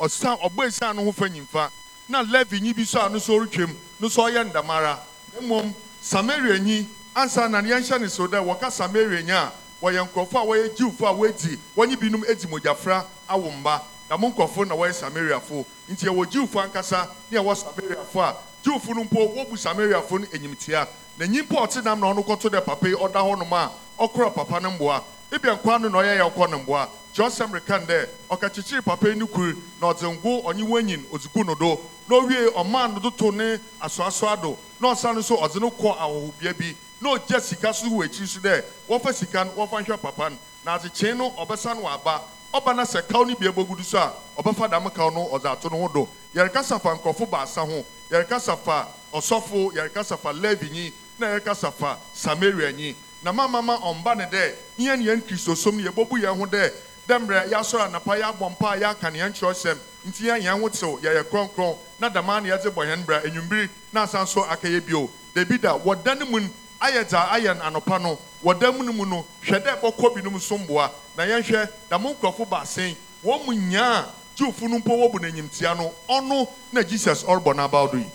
[0.00, 1.70] ɔsan ɔbɔ esan no ho fa nyimfa.
[2.08, 4.98] Na levi nyi bi so a so ɔretwam no so ɔyɛ ndamara.
[5.40, 10.34] Mmom samaria nyi ansa na yɛnhyɛ ne so dɛ wɔka samaria nyi a wɔyɛ nkurɔfo
[10.42, 13.82] a wɔyɛ jiwfo a wɔadi wɔnye binom adi mogyafra awo mba.
[14.08, 15.64] Na mo nkurɔfo na wɔyɛ samariafo.
[15.90, 20.88] Nti yɛwɔ jiwfo ankasa ne yɛwɔ samariafo a jiwfo no mpo wɔbu samariafo no enyimtia
[21.20, 24.58] na nyimpa ɔte nam na ɔno kɔto dɛ papa yi ɔda hɔnom a ɔkora papa
[24.60, 25.02] no mboa.
[25.30, 26.88] Ebi nkwa no na ɔyɛ yɛ ɔkɔ no mboa.
[27.14, 29.52] Kyerɛsɛm rekan dɛ ɔkakyekyere papa yi no kuru
[29.82, 31.78] na ɔdze ngo ɔnye wɔnyin odzigu no do.
[32.08, 34.56] Na owie ɔmaa no do to ne asoasoa do.
[34.80, 36.74] Na ɔsan nso ɔdze no kɔ ahɔhobea bi.
[37.02, 40.36] Na ɔgya sika so wɔ akyiri so dɛ wɔfa sika no wɔfa nhwɛ papa no
[40.64, 42.22] na adzekyee no ɔbɛsa no aba
[42.54, 44.10] ɔba na sɛ kaw no bi ɛbɛgu do so a
[44.42, 46.08] ɔbɛfa dam kaw no ɔdze ato no ho do.
[46.34, 47.84] Yɛrekasa fa nkurɔfo baasa ho.
[48.10, 54.24] Yɛrekasa fa ɔsɔfo yɛrekasa fa levinyi na yɛrekasa fa samarianyi na mama ma ɔmba ne
[54.24, 56.72] dɛ yɛn ne yɛn kristosom no yɛbɛbu yɛn ho dɛ
[57.06, 60.68] dɛ mmerɛ yɛasɔre anapa yɛabɔ mpa a yɛaka ne yɛn kyerɛsɛm nti yɛn yɛn ho
[60.68, 61.76] tew yɛyɛ kronkron.
[62.00, 65.10] Na dama ne yɛdze bɔ yɛn bra enyimbiri na asan so akɛyɛ bio.
[65.34, 66.40] Dabi da wɔda ne mu
[66.80, 68.18] ayɛ dza ayɛ anɔpa no.
[68.42, 72.14] Wɔda mu no mu no hwɛ dɛ bɔkɔ binom so mboa na yɛnhwɛ da mo
[72.14, 72.96] nkurɔfo baasen.
[73.22, 74.06] Wɔn mu nyaa
[74.36, 78.06] jiwfo no mpo wɔbu n'enyimtia no ɔno na jesus ɔrebɔ n'abaw do yi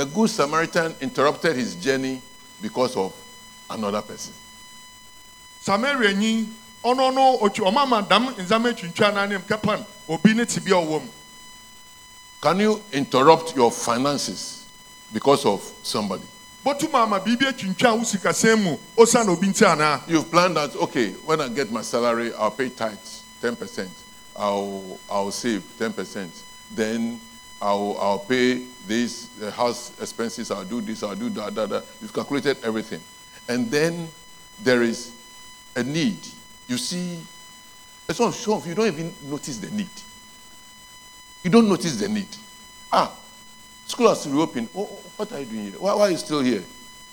[0.00, 2.22] The Good Samaritan interrupted his journey
[2.62, 3.12] because of
[3.68, 4.32] another person.
[5.60, 6.46] samaria nyi
[6.82, 11.00] ɔno no otwi ɔmama dam ndzama atwintwa n'anim kɛpan obi ne tibia mu
[12.40, 14.64] Can you interrupt your finances
[15.12, 16.24] because of somebody?
[16.64, 21.10] bɔtum ama biribi atwintwa wo sikasɛm mu osiane obi nti anaa You've planned that, okay,
[21.26, 23.86] when I get my salary, I'll pay tithes, 10%.
[24.34, 26.30] I'll, I'll save 10%.
[26.74, 27.20] Then
[27.60, 31.84] I'll, I'll pay this uh, house expenses, I'll do this, I'll do that, that, that.
[32.00, 33.00] You've calculated everything.
[33.48, 34.08] And then
[34.62, 35.12] there is
[35.76, 36.18] a need.
[36.68, 37.20] You see,
[38.08, 39.90] some of, you don't even notice the need.
[41.44, 42.28] You don't notice the need.
[42.92, 43.12] Ah,
[43.86, 44.68] school has reopened.
[44.74, 45.72] Oh, oh, what are you doing here?
[45.78, 46.62] Why, why are you still here?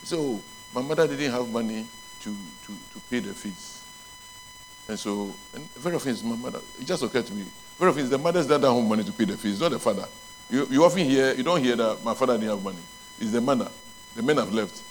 [0.04, 0.40] So,
[0.74, 1.86] my mother didn't have money
[2.22, 3.84] to, to, to pay the fees.
[4.88, 6.60] And so, and very often it's my mother.
[6.80, 7.46] It just occurred to me.
[7.78, 10.08] Very often it's the mothers that don't money to pay the fees, not the father.
[10.50, 12.78] You, you often hear, you don't hear that my father didn't have money.
[13.20, 13.70] It's the mother.
[14.16, 14.82] The men have left.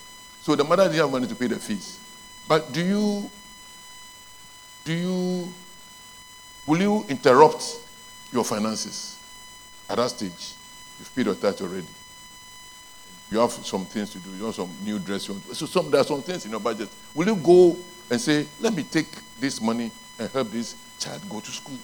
[0.42, 1.98] So the mother didn't have money to pay the fees.
[2.46, 3.30] But do you,
[4.84, 5.52] do you,
[6.66, 7.64] will you interrupt
[8.32, 9.18] your finances
[9.88, 10.54] at that stage?
[10.98, 11.86] You've paid your tax already.
[13.30, 14.30] You have some things to do.
[14.30, 15.26] You have some new dress.
[15.26, 16.88] You want so some, there are some things in your budget.
[17.14, 17.76] Will you go
[18.10, 19.08] and say, let me take
[19.40, 21.78] this money and help this child go to school?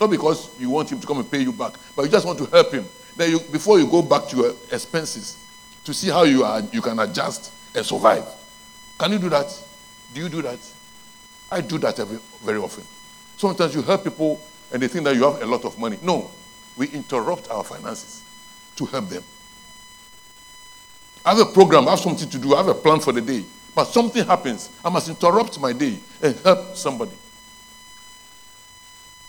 [0.00, 2.38] Not because you want him to come and pay you back, but you just want
[2.38, 2.84] to help him.
[3.16, 5.36] Then you, before you go back to your expenses,
[5.84, 8.24] to see how you, are, you can adjust and survive.
[8.98, 9.46] Can you do that?
[10.12, 10.58] Do you do that?
[11.50, 12.84] I do that every, very often.
[13.36, 14.40] Sometimes you help people
[14.72, 15.98] and they think that you have a lot of money.
[16.02, 16.30] No,
[16.76, 18.22] we interrupt our finances
[18.76, 19.22] to help them.
[21.24, 23.20] I have a program, I have something to do, I have a plan for the
[23.20, 23.44] day.
[23.74, 24.70] But something happens.
[24.84, 27.12] I must interrupt my day and help somebody.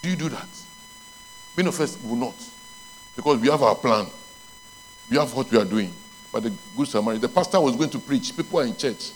[0.02, 0.48] Do you do that?
[1.56, 2.36] Many of us will not.
[3.22, 4.08] Because we have our plan.
[5.08, 5.94] We have what we are doing.
[6.32, 8.36] But the Good Samaritan, the pastor was going to preach.
[8.36, 9.12] People are in church.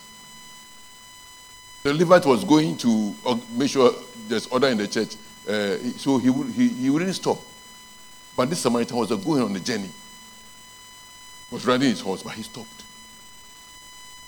[1.81, 3.91] The Levite was going to uh, make sure
[4.27, 5.15] there's order in the church.
[5.49, 7.39] Uh, so he, he, he wouldn't stop.
[8.37, 9.89] But this Samaritan was going on the journey.
[11.49, 12.83] He was riding his horse, but he stopped.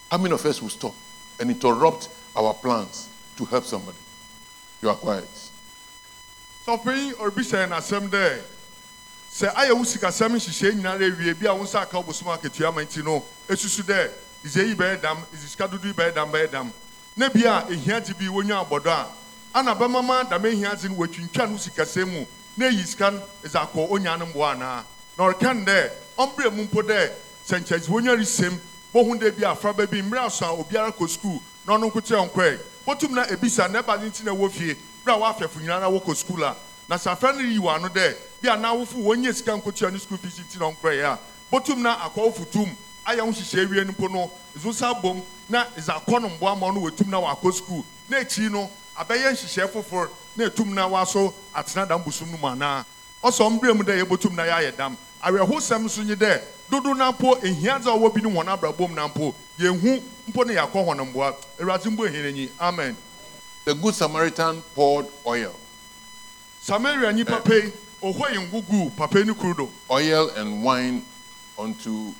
[0.09, 0.95] How many of us will stop
[1.39, 3.97] and interrupt our plans to help somebody?
[4.81, 5.29] You are quiet.
[6.65, 8.56] sɔfin obi sɛ n'asɛm dɛ
[9.37, 12.81] sɛ ayɛ wo sikasɛm nhyehyɛ nyinaa awie bi a wo nsa aka bosom akatua ma
[12.81, 14.09] nti no esusu dɛ
[14.43, 16.73] dze yi bɛyɛ dam sika dodo yi bɛyɛ dam bɛyɛ dam.
[17.15, 19.07] Na bi a ehia dze bi wonya abɔdɔ a
[19.53, 22.25] ana bɛmama dam ehia dze no wɔtwintwa no sikasɛm mu
[22.57, 24.83] na eyi sika no dze akɔ onya no mboa anaa
[25.19, 27.11] na ɔreka no dɛ ɔmbrɛ mu mpo dɛ
[27.47, 28.57] sɛ wonya resɛm
[28.91, 32.01] bohu dɛ bi afra ba bi mmerɛ aso a obiara kɔ sukuu na ɔno nko
[32.01, 35.61] kyerɛ nkɔɛ botum na ebisa na ɛba ne nti na ɛwɔ fie bere a wafɛfo
[35.61, 36.55] nyinaa na sukuu a
[36.89, 40.17] na sɛ no yi wɔ ano dɛ bi a n'awofo wɔnyɛ sika nkotua ne sukuu
[40.19, 41.19] fees nti na ɔnkɔɛ a
[41.51, 42.69] botum na akɔwofo tum
[43.05, 44.31] ayɛ ho hyehyɛ wie no
[44.63, 48.17] no sa bom na ɛdze akɔ no mboa ma ɔno wɔtum na wakɔ sukuu na
[48.17, 52.83] akyiri no abɛyɛ nhyehyɛ foforɔ na etum na waso atena dam busum no mu anaa
[53.23, 54.97] ɔsɔ mbere mu dɛ yɛbotum na yɛayɛ dam.
[55.23, 58.93] Awerɛhosɛm nso nye dɛ dodo na mpo ehia dze a ɔwɔ bi ne wɔn abrabom
[58.93, 61.33] na mpo yɛnhu mpo ne yɛakɔ wɔn mboa.
[61.59, 62.95] Awurade mbo ehien enyi amen.
[63.65, 65.53] The Good Samaritan poured oil,
[66.61, 71.03] samaria nnipa pɛ ɔhɔ yi ngugu papa yi ne kuru do oil and wine
[71.57, 72.13] unto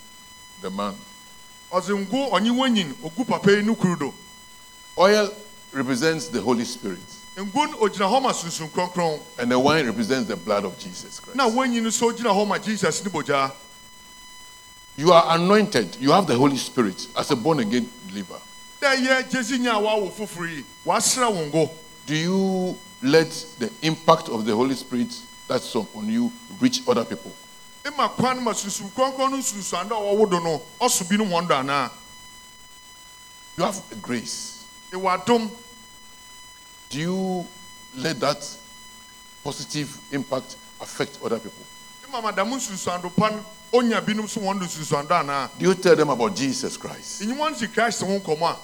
[0.61, 0.95] the man.
[1.71, 4.13] ɔdze ngo ɔnye wɔnyin ogu papa yi ne kuru do
[4.99, 5.31] Oil
[5.73, 6.97] represents the Holy Spirit,
[7.35, 11.19] ngo no ogyina hɔ ma sunsun kronkron and the wine represents the blood of Jesus
[11.19, 11.35] Christ.
[11.35, 13.03] na wɔnyin nso gyina jesus
[14.99, 15.95] You are anointed.
[15.99, 18.39] You have the Holy Spirit as a born again believer.
[18.81, 21.69] dɛ yɛ gyesi nya a wawo foforɔ yi wasra wɔn ngo
[22.07, 25.13] Do you let the impact of the Holy Spirit
[25.47, 27.31] that's upon you reach other people?
[27.86, 31.47] ima kwan ma sunsun kronkron no sunsun a ɔwɔ do no ɔso bi no wɔn
[31.47, 31.89] do anaa
[33.57, 34.63] You have a grace.
[34.93, 35.49] ewa dom
[36.89, 37.45] Do you
[37.95, 38.45] let that
[39.43, 41.63] positive impact affect other people?
[42.07, 45.75] ima madamu sunsun do pan onya binom so wɔn do sunsun do anaa Do you
[45.75, 47.21] tell them about Jesus Christ?
[47.21, 48.57] enyimɔ nsi christ ho nkɔmɔ a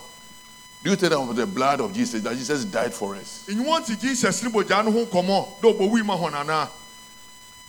[0.84, 3.48] Do you tell them about the blood of Jesus that Jesus died for us?
[3.50, 6.70] enyimɔ nsi jesus ne bogya no ho nkɔmɔ dɛ ɔbɔ wi ma hɔn anaa.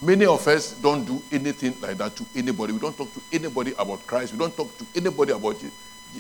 [0.03, 2.73] Many of us don't do anything like that to anybody.
[2.73, 4.33] We don't talk to anybody about Christ.
[4.33, 5.57] We don't talk to anybody about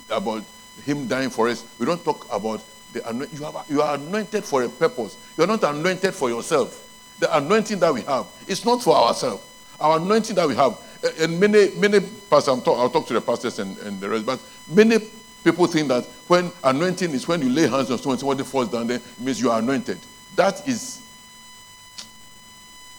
[0.09, 0.45] about
[0.85, 1.65] Him dying for us.
[1.79, 5.17] We don't talk about the you have you are anointed for a purpose.
[5.37, 6.81] You are not anointed for yourself.
[7.19, 9.43] The anointing that we have is not for ourselves.
[9.81, 10.79] Our anointing that we have,
[11.21, 11.99] and many many
[12.31, 12.55] pastors.
[12.55, 14.99] I'm talk, I'll talk to the pastors and, and the rest, but many
[15.45, 18.87] people think that when anointing is when you lay hands on someone, somebody falls down,
[18.87, 19.99] then it means you are anointed.
[20.35, 21.03] That is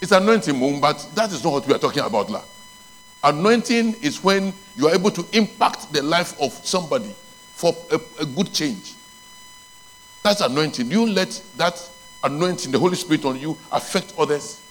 [0.01, 2.29] it's anointing, but that is not what we are talking about.
[2.29, 2.43] La.
[3.23, 7.13] Anointing is when you are able to impact the life of somebody
[7.53, 8.93] for a, a good change.
[10.21, 10.91] That's anointing.
[10.91, 11.89] You let that
[12.23, 14.62] anointing, the Holy Spirit on you, affect others.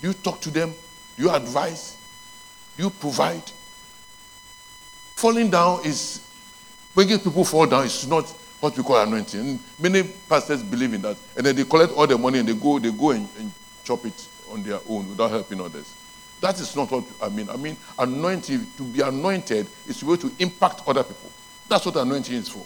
[0.00, 0.74] You talk to them.
[1.16, 1.96] You advise.
[2.76, 3.42] You provide.
[5.16, 6.26] Falling down is
[6.96, 8.28] making people fall down is not
[8.60, 9.58] what we call anointing.
[9.78, 12.78] Many pastors believe in that, and then they collect all the money and they go,
[12.78, 13.50] they go and, and
[13.84, 15.94] chop it on their own without helping others.
[16.40, 17.48] That is not what I mean.
[17.50, 21.30] I mean, anointing to be anointed is to be able to impact other people.
[21.68, 22.64] That's what anointing is for.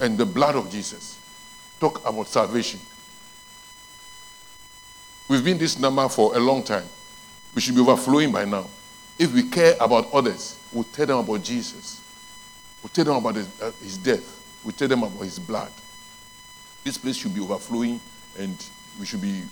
[0.00, 1.18] And the blood of Jesus.
[1.78, 2.80] Talk about salvation.
[5.28, 6.86] We've been this number for a long time.
[7.54, 8.66] We should be overflowing by now.
[9.18, 12.00] If we care about others, we'll tell them about Jesus.
[12.82, 14.60] We'll tell them about his, uh, his death.
[14.64, 15.70] We'll tell them about his blood.
[16.82, 18.00] This place should be overflowing
[18.38, 18.62] and
[19.00, 19.42] we should be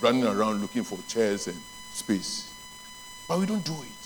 [0.00, 1.60] running around looking for chairs and
[1.92, 2.52] space.
[3.28, 4.00] But we don't do it.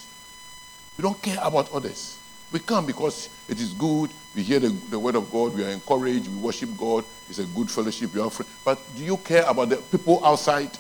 [0.97, 2.19] We don't care about others.
[2.53, 4.11] We come because it is good.
[4.35, 5.55] We hear the, the word of God.
[5.55, 6.29] We are encouraged.
[6.29, 7.05] We worship God.
[7.29, 8.15] It's a good fellowship.
[8.15, 8.31] You are.
[8.65, 10.71] But do you care about the people outside?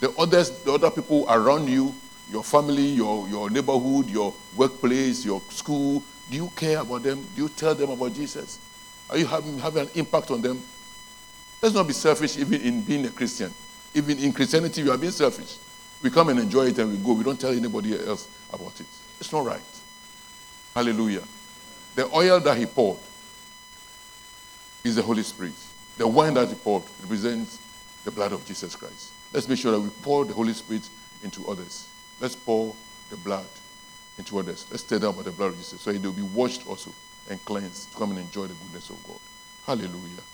[0.00, 1.94] The others, the other people around you,
[2.30, 6.02] your family, your, your neighborhood, your workplace, your school.
[6.30, 7.26] Do you care about them?
[7.34, 8.58] Do you tell them about Jesus?
[9.10, 10.60] Are you having, having an impact on them?
[11.60, 13.52] Let's not be selfish even in being a Christian.
[13.94, 15.58] Even in Christianity, we are being selfish.
[16.02, 17.14] We come and enjoy it and we go.
[17.14, 18.86] We don't tell anybody else about it.
[19.20, 19.62] It's not right.
[20.74, 21.22] Hallelujah.
[21.94, 22.98] The oil that he poured
[24.82, 25.54] is the Holy Spirit.
[25.96, 27.58] The wine that he poured represents
[28.04, 29.12] the blood of Jesus Christ.
[29.32, 30.88] Let's make sure that we pour the Holy Spirit
[31.22, 31.88] into others.
[32.24, 32.74] Let's pour
[33.10, 33.44] the blood
[34.16, 34.64] into others.
[34.70, 36.90] Let's tell them about the blood of Jesus so they'll be washed also
[37.28, 39.18] and cleansed to come and enjoy the goodness of God.
[39.66, 40.24] Hallelujah.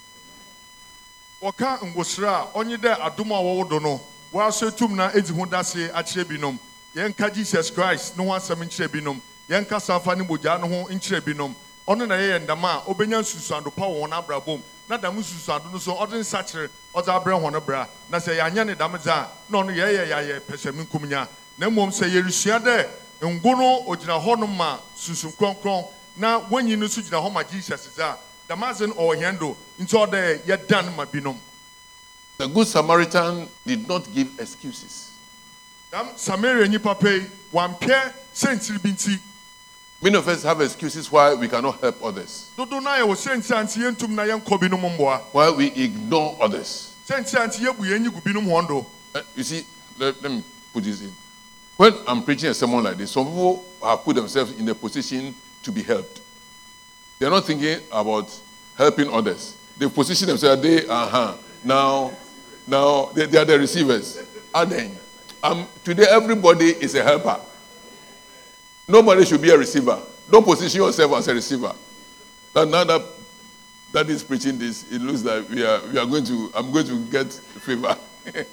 [1.42, 4.00] wɔka ngosire a ɔnye dɛ adom a wɔwɔ do no
[6.94, 11.20] yɛnka jesus christ ne ho asɛm nkyerɛ binom yɛnka safa ne mogya ne ho nkyerɛ
[11.22, 11.54] binom
[11.88, 15.78] ɔno na yɛyɛ ndam a obɛnya nsusuando pa wɔ wɔn abrabom na dam nsusuando no
[15.78, 19.58] so ɔde nsakyere ɔdze abrɛ wɔn bra na sɛ yɛanyɛ ne dam dze a na
[19.58, 20.40] ɔno yɛyɛ yɛayɛ
[21.60, 22.88] na mmom sɛ yɛresua dɛ
[23.22, 24.78] ngo no ogyina hɔ no ma
[25.38, 28.16] kronkron na wɔnyi no nso gyina hɔ ma jesus dze a
[28.48, 31.36] damasen ɔwɔ hɛn do nti ɔdɛ yɛdan ma binom
[32.38, 35.10] The Good Samaritan did not give excuses.
[35.92, 39.18] dam samaria nnipa pɛ wampɛ sɛntiri bi nti
[40.02, 43.60] Many of us have excuses why we cannot help others, dodo no a yɛwɔ sɛntiri
[43.60, 46.94] a nti yɛntum na yɛnkɔ binom mboa why we ignore others.
[47.06, 49.66] sɛntiri a nti yɛbu yɛn nyi binom hɔn do Uh, You see,
[49.98, 50.42] let, let me
[50.72, 51.12] put this in.
[51.80, 55.34] When I'm preaching a sermon like this, some people have put themselves in a position
[55.62, 56.20] to be helped.
[57.18, 58.38] They're not thinking about
[58.76, 59.56] helping others.
[59.78, 62.12] They position themselves, they, uh-huh, now,
[62.66, 64.22] now, they, they are the receivers.
[64.54, 64.98] And then,
[65.42, 67.40] um, today everybody is a helper.
[68.86, 70.02] Nobody should be a receiver.
[70.30, 71.74] Don't position yourself as a receiver.
[72.54, 73.02] Now, now that
[73.92, 76.88] that is preaching this, it looks like we are, we are going to, I'm going
[76.88, 77.96] to get favor.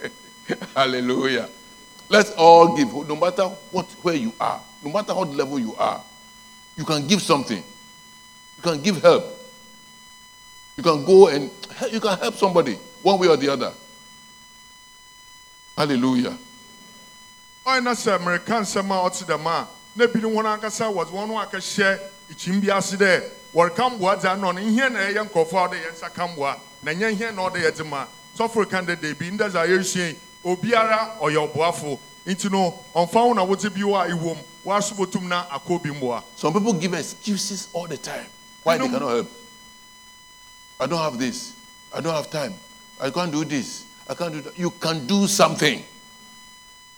[0.73, 1.49] Hallelujah.
[2.09, 6.01] Let's all give, no matter what, where you are, no matter what level you are,
[6.77, 7.57] you can give something.
[7.57, 9.25] You can give help.
[10.77, 11.49] You can go and
[11.91, 13.73] you can help somebody one way or the other.
[15.75, 16.37] Hallelujah.
[17.67, 21.35] ɔyɛ na sɛ mmereka nsɛm a ɔte dɛm a na binom wɔn ankasa wɔdze wɔn
[21.45, 21.99] akɛhyɛ
[22.31, 25.83] ikyim bi ase dɛ wɔreka mboa dze ano no nhia na ɛyɛ nkurɔfoɔ a ɔde
[25.83, 28.05] yɛn nsa ka mboa na nyɛ nhia na ɔde yɛdze ma
[28.37, 33.27] sɔforo kan dɛ deebi ndɛ dze a yɛresua yi obiara ɔyɛ ɔboafo nti no ɔmfa
[33.27, 36.73] wo na wodze bi wɔ a iwom wɔaso botum na akɔ bi mboa Some people
[36.73, 38.25] give excuses all the time
[38.63, 39.31] why they cannot help.
[40.79, 41.53] I don't have this.
[41.93, 42.53] I don't have time.
[42.99, 43.85] I can't do this.
[44.09, 44.59] I can't do that.
[44.59, 45.83] You can do something.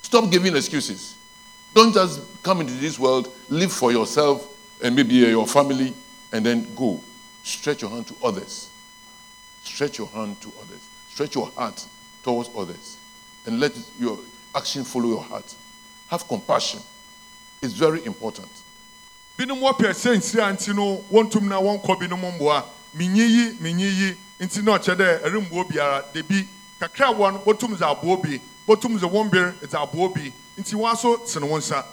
[0.02, 1.14] Stop giving excuses.
[1.74, 4.46] Don't just come into this world, live for yourself
[4.82, 5.94] and maybe your family,
[6.32, 7.00] and then go.
[7.42, 8.68] Stretch your hand to others.
[9.62, 10.80] Stretch your hand to others.
[11.10, 11.86] Stretch your heart
[12.22, 12.96] towards others.
[13.46, 14.18] And let your
[14.54, 15.54] action follow your heart.
[16.08, 16.80] Have compassion.
[17.62, 18.48] It's very important.
[19.40, 22.62] binom wɔpɛ sɛ nsiri a nti no wɔntum na wɔnkɔ binom mboa
[22.94, 26.46] menyi yi menyi yi nti na ɔkyɛ dɛ ɛremboa biara debi
[26.78, 30.74] kakra wɔ no bɔtum dze aboɔ bi bɔtum dze wɔn bir dze aboɔ bi nti
[30.76, 31.84] wɔn aso tene wɔn nsa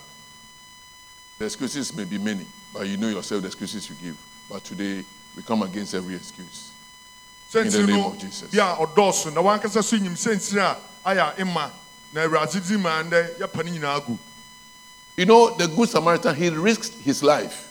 [1.39, 4.17] The excuses may be many, but you know yourself the excuses you give.
[4.49, 5.05] But today,
[5.36, 6.71] we come against every excuse.
[7.53, 8.49] In the name of Jesus.
[8.51, 10.77] bi a ɔdɔɔso na wankasa so nyim sɛ a
[11.08, 11.72] ayɛ ima
[12.13, 14.17] na awurade di ma ndɛ yɛpa ne nyinaa gu
[15.17, 17.67] You know, the Good Samaritan, he risked his life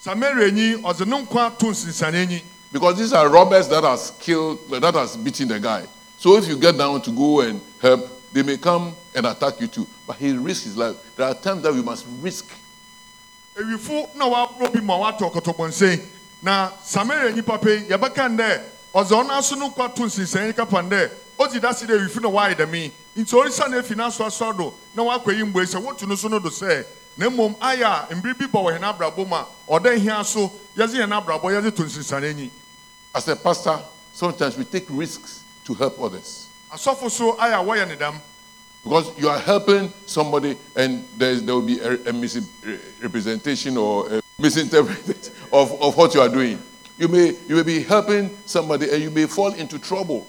[0.00, 4.58] samaria nyi ɔdze ne nkwa to nsinsane nyi because these are robbers that has killed,
[4.70, 5.84] that has beaten the guy.
[6.18, 9.66] So if you get down to go and help, they may come and attack you
[9.68, 9.86] too.
[10.06, 10.96] But he risked his life.
[11.16, 12.46] There are times that we must risk.
[13.56, 16.00] ewifo na waboro bi ma wato ɔkɔtɔbɔnsɛn
[16.42, 18.62] na samaria nipa pe yɛbɛka ndɛ
[18.94, 22.54] ɔdze ɔno aso no nkwa to nsinsɛn kapa ndɛ ɔdzi dase dɛ ewifo na wayɛ
[22.56, 24.72] dɛm nti orisa na efi n'aso aso do.
[24.94, 26.84] Na wakɔ yi mboe sɛ wotu no so no do sɛ
[27.16, 30.50] na mmom ayɛ a mbiri bi bɔ wɔ hɛn abrabɔ mu a ɔda hia so
[30.76, 32.50] yɛdze hɛn abrabɔ yɛdze to nsinsɛn enyi
[33.14, 33.80] As a pastor,
[34.12, 36.46] sometimes we take risks to help others.
[36.72, 38.20] asɔfo so ayɛ a wɔyɛ ne dɛm
[38.84, 44.22] Because you are helping somebody and there's, there will be a, a misrepresentation or a
[44.38, 46.58] misinterpretation of, of what you are doing.
[46.96, 50.26] You may, you may be helping somebody and you may fall into trouble.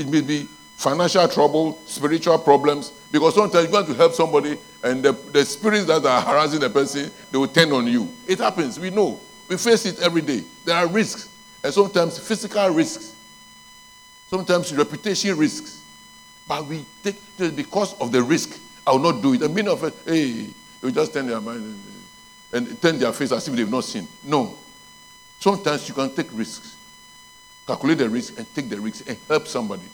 [0.00, 5.02] It may be financial trouble, spiritual problems, because sometimes you're going to help somebody and
[5.02, 8.08] the, the spirits that are harassing the person, they will turn on you.
[8.26, 9.20] It happens, we know.
[9.48, 10.42] We face it every day.
[10.64, 11.28] There are risks,
[11.62, 13.14] and sometimes physical risks,
[14.28, 15.82] sometimes reputation risks.
[16.48, 19.42] But we take just because of the risk, I will not do it.
[19.42, 20.46] And many of us, hey,
[20.82, 21.78] you just turn their mind.
[22.52, 24.08] and, and turn their face as if they've not seen.
[24.24, 24.56] No.
[25.38, 26.76] Sometimes you can take risks.
[27.70, 29.84] Calculate the risk and take the risk and help somebody.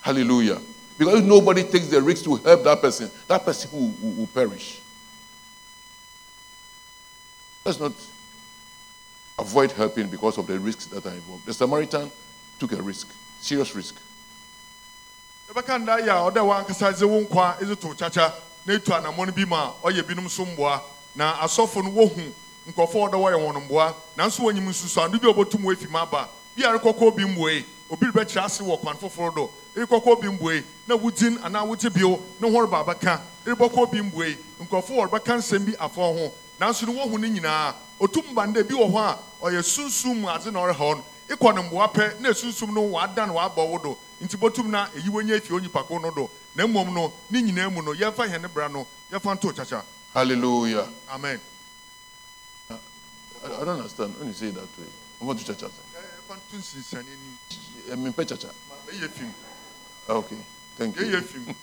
[0.00, 0.60] Hallelujah.
[0.96, 4.26] Because if nobody takes the risk to help that person, that person will, will, will
[4.28, 4.80] perish.
[7.64, 7.94] Let's not
[9.36, 11.46] avoid helping because of the risks that are involved.
[11.46, 12.12] The Samaritan
[12.60, 13.08] took a risk,
[13.40, 13.96] serious risk.
[21.16, 22.32] na asɔfo no wohu
[22.68, 28.06] a wɔyɛ wɔn mboa nanso bi a mu aba bi a rekɔkɔ obi mboe obi
[28.06, 29.50] rebɛkyerɛ ase wɔ kwan foforɔ do.
[29.76, 33.20] Rekɔkɔ obi mboe na wodin anaa wogye bio ne ho reba abɛka.
[33.44, 36.32] Rebɛkɔ obi mboe nkurɔfoɔ wɔrebɛka nsɛm bi afa ho.
[36.58, 40.50] Nanso no wohu no nyinaa otum banda bi wɔ hɔ a ɔyɛ sunsum mu adze
[40.50, 41.04] na ɔrehɔ no.
[41.28, 43.96] Ikɔ no mboa pɛ na esunsum no wada no wabɔ wo do.
[44.22, 46.30] Nti botum na eyi wɔnyɛ efi onyipako no do.
[46.54, 49.82] Na mmom no ne nyinaa mu no yɛmfa hɛn bra no yɛmfa nto kyakya.
[50.14, 50.88] Hallelujah.
[51.10, 51.38] amen.
[52.70, 52.74] I,
[53.44, 54.86] I don't understand when you say it that way.
[55.20, 55.70] I want to church.
[56.36, 58.44] Yɛmfa nto ni I mean, pay church.
[58.44, 59.34] ma ɛyɛ fim
[60.08, 60.36] Okay.
[60.76, 61.06] Thank you.
[61.06, 61.54] ɛyɛ fim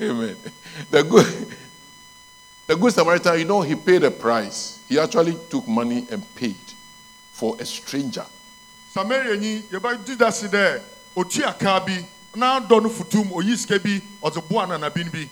[0.00, 0.36] Amen.
[0.90, 1.26] The good,
[2.66, 4.80] the good Samaritan, you know, he paid a price.
[4.88, 6.56] He actually took money and paid
[7.32, 8.24] for a stranger.
[8.92, 10.80] samaria nyi yɛbɛgye da se dɛ
[11.14, 15.28] otu aka bi na dɔ no futum oyi sika bi ɔdze boa nanabin bi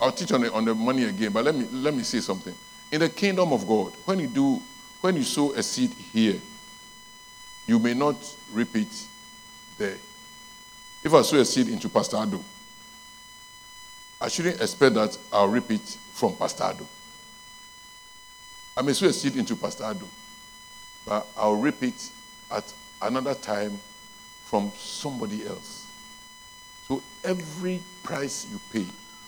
[0.00, 2.52] I'll teach on the, on the money again, but let me let me say something.
[2.90, 4.60] In the kingdom of God, when you do
[5.02, 6.40] when you sow a seed here,
[7.66, 8.16] you may not
[8.52, 9.06] reap it
[9.76, 9.96] there.
[11.04, 12.42] If I sow a seed into Pastor Ado,
[14.20, 16.86] I shouldn't expect that I'll reap it from Pastor Ado.
[18.76, 20.08] I may sow a seed into Pastor Ado,
[21.04, 22.10] but I'll reap it
[22.52, 22.72] at
[23.02, 23.80] another time
[24.44, 25.86] from somebody else.
[26.86, 28.86] So every price you pay,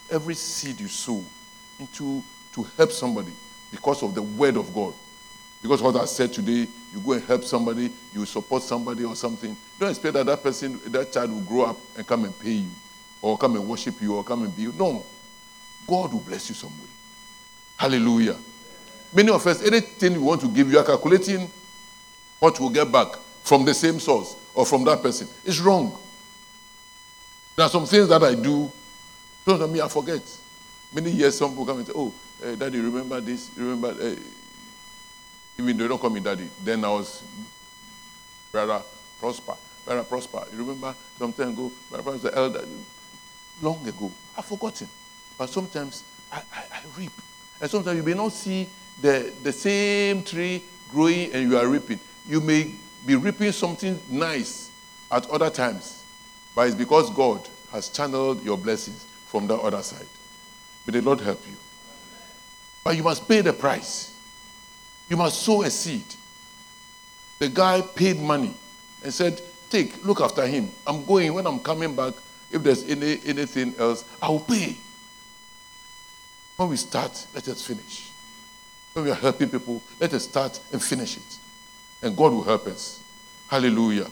[0.08, 1.24] every seed you sow
[1.80, 2.22] into
[2.52, 3.32] to help somebody
[3.72, 4.94] because of the word of God.
[5.64, 9.56] Because what I said today, you go and help somebody, you support somebody or something.
[9.80, 12.68] Don't expect that that person, that child will grow up and come and pay you,
[13.22, 14.74] or come and worship you, or come and be you.
[14.74, 15.02] No.
[15.88, 16.88] God will bless you some way.
[17.78, 18.36] Hallelujah.
[19.14, 21.50] Many of us, anything we want to give, you are calculating
[22.40, 25.26] what we'll get back from the same source or from that person.
[25.46, 25.98] It's wrong.
[27.56, 28.70] There are some things that I do,
[29.46, 30.20] don't tell me I forget.
[30.92, 32.12] Many years, some people come and say, Oh,
[32.42, 33.50] eh, Daddy, remember this?
[33.56, 33.96] Remember?
[33.98, 34.16] eh,
[35.58, 36.48] even they don't call me Daddy.
[36.62, 37.22] Then I was
[38.50, 38.82] Brother
[39.20, 39.54] Prosper.
[39.84, 40.44] Brother Prosper.
[40.52, 42.68] You remember some time ago, my Brother Prosper, the elder,
[43.62, 44.10] long ago.
[44.36, 44.88] I've forgotten.
[45.38, 47.12] But sometimes I, I, I reap.
[47.60, 48.68] And sometimes you may not see
[49.00, 52.00] the, the same tree growing and you are reaping.
[52.26, 52.74] You may
[53.06, 54.70] be reaping something nice
[55.10, 56.02] at other times,
[56.54, 60.06] but it's because God has channeled your blessings from the other side.
[60.86, 61.56] May the Lord help you.
[62.82, 64.13] But you must pay the price.
[65.08, 66.04] You must sow a seed.
[67.38, 68.54] The guy paid money
[69.02, 70.70] and said, Take, look after him.
[70.86, 71.34] I'm going.
[71.34, 72.14] When I'm coming back,
[72.50, 74.76] if there's any, anything else, I'll pay.
[76.56, 78.10] When we start, let us finish.
[78.92, 81.38] When we are helping people, let us start and finish it.
[82.02, 83.00] And God will help us.
[83.48, 84.06] Hallelujah.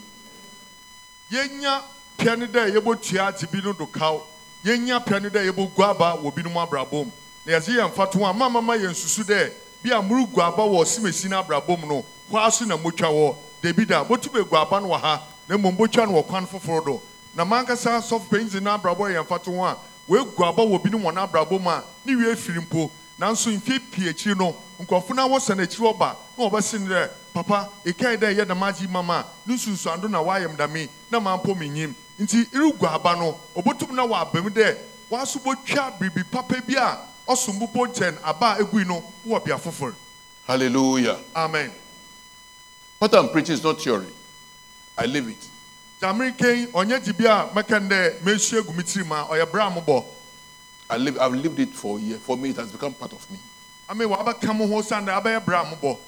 [1.30, 1.82] yɛnya
[2.18, 4.22] dɛ yɛbɛtua ate bi no do kaw
[4.64, 7.12] yɛnya aba wɔ binom abrabɔ mu
[7.46, 9.52] na a mamama dɛ
[9.82, 13.36] bi a moregu aba wɔ simesi no abrabɔ no hɔ so na motwa wɔ.
[13.62, 15.22] Dabi da motum egu aba no wɔ ha.
[15.48, 17.00] Na mmom botwa no wɔ kwan foforɔ do.
[17.34, 19.76] Na mankasa sɔfo panyin no abrabɔ yɛn mfa to ho a
[20.08, 22.90] wɔegu aba wɔ binom wɔn abrabɔ mu a ne wie firi mpo.
[23.18, 27.68] Nanso mfe pii akyiri no nkurɔfo no awɔsa n'akyiri ɔba na wɔbɛse no dɛ papa
[27.84, 31.54] ɛkae dɛ ɛyɛ dɛm agye mama a ne nsunsuando na woayɛ m dame na mampo
[31.54, 34.76] menyim nti iregu aba no ɔbɛtum na wɔaba mu dɛ
[35.10, 36.98] wɔaso bɔtwa biribi papa bi a
[37.28, 39.94] ɔsom bobɔ nkyɛn aba a ɛgui no wɔ bea foforɔ
[40.46, 41.18] Hallelujah.
[41.36, 41.72] amen
[42.98, 44.06] What I'm preaching is not theory.
[44.96, 45.48] I live it.
[46.00, 49.88] gyamerekɛn ɔnyɛ gye bi a mɛka n dɛ mɛsua agu me tirim a ɔyɛ berɛ
[49.98, 50.04] a
[50.90, 52.18] I live, I've lived it for a year.
[52.18, 53.38] For me, it has become part of me.
[53.88, 55.98] ame wɔabɛka mo ho sane dɛ abɛyɛ berɛ a mobɔ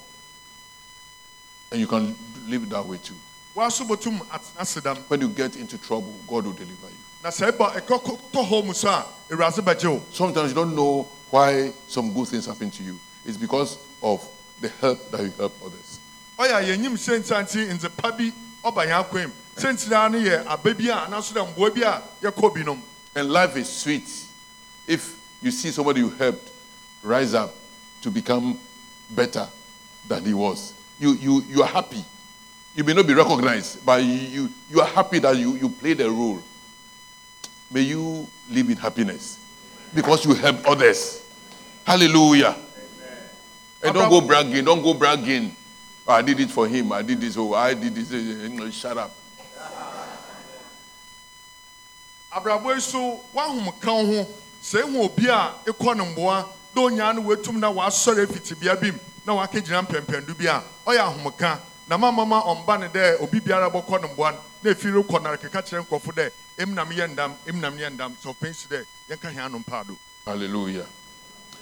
[1.73, 3.15] And you can live it that way too.
[3.57, 7.04] wɔaso bɔtum atena sedam When you get into trouble, God will deliver you.
[7.25, 11.09] Na sɛ ɛba ɛkɔtɔ hɔ mu so a awurade bɛgye wo Sometimes you don't know
[11.31, 13.01] why some good things happen to you.
[13.25, 14.29] It's because of
[14.61, 15.99] the help that you help others.
[16.39, 18.31] ɔyɛ a yɛnyim sɛnsanti ndzepa bi
[18.63, 22.55] ɔba yɛn akwam sɛntina no yɛ aba bi a anaso dɛ mboa bi a yɛkɔ
[22.55, 22.79] binom
[23.15, 24.07] And life is sweet
[24.87, 26.51] if you see somebody you helped
[27.03, 27.55] rise up
[28.03, 28.59] to become
[29.11, 29.49] better
[30.07, 30.75] than he was.
[31.01, 32.05] You, you, you are happy.
[32.75, 36.03] You may not be recognized, but you, you, you are happy that you, you played
[36.03, 36.43] a role.
[37.75, 39.41] May you live in happiness
[39.93, 41.27] because you help others.
[41.85, 42.55] Hallelujah.
[43.83, 44.65] And don't go bragging.
[44.65, 45.57] Don't go bragging.
[46.07, 46.93] "Oh, I did it for him.
[46.93, 47.37] I did this.
[47.37, 48.13] Oh, I did this.
[48.13, 49.11] Eh, eh, Shut up.
[52.33, 54.27] abrabɔ yi so wahom ka wo ho
[55.05, 57.71] obi a ekɔ ne mboa no wetum na
[59.27, 59.35] na
[60.35, 64.39] bi a ɔyɛ na mama ma ɔmba ne dɛ obi biara bɔkɔ ne mboa no
[64.63, 68.35] na efi rekɔ na rekeka kyerɛ nkɔfo dɛ emunam yɛ ndam emunam yɛ ndam sɛ
[68.35, 70.87] ɔpɛn si dɛ yɛnka hɛn ano mpaado Hallelujah.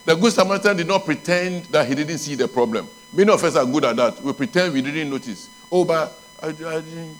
[0.05, 2.89] The good Samaritan did not pretend that he didn't see the problem.
[3.12, 4.23] Many of us are good at that.
[4.23, 5.49] We pretend we didn't notice.
[5.70, 7.18] Oh, but I, I didn't.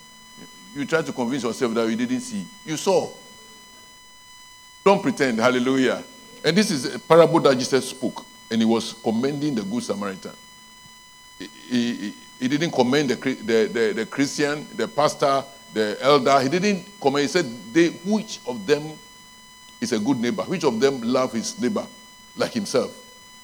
[0.75, 2.47] You try to convince yourself that you didn't see.
[2.65, 3.11] You saw.
[4.85, 5.39] Don't pretend.
[5.39, 6.03] Hallelujah.
[6.45, 10.33] And this is a parable that Jesus spoke, and he was commending the good Samaritan.
[11.39, 11.47] He,
[11.95, 16.41] he, he didn't commend the, the, the, the Christian, the pastor, the elder.
[16.41, 17.23] He didn't commend.
[17.23, 18.99] He said, they, which of them
[19.81, 20.43] is a good neighbor?
[20.43, 21.87] Which of them love his neighbor
[22.37, 22.91] like himself?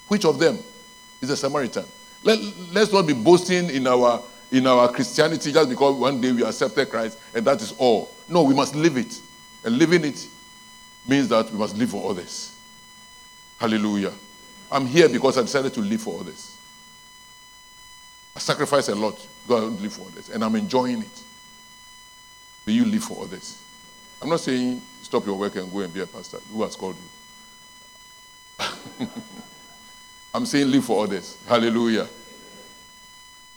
[0.09, 0.59] Which of them
[1.21, 1.85] is a Samaritan?
[2.23, 2.39] Let,
[2.73, 4.21] let's not be boasting in our
[4.51, 8.11] in our Christianity just because one day we accepted Christ and that is all.
[8.27, 9.21] No, we must live it.
[9.63, 10.27] And living it
[11.07, 12.55] means that we must live for others.
[13.59, 14.11] Hallelujah.
[14.71, 16.57] I'm here because I decided to live for others.
[18.39, 21.23] I sacrifice a lot go and live for others, and I'm enjoying it.
[22.65, 23.61] May you live for others.
[24.21, 26.39] I'm not saying stop your work and go and be a pastor.
[26.53, 26.95] Who has called
[28.97, 29.07] you?
[30.33, 31.37] I'm saying live for others.
[31.45, 32.07] Hallelujah.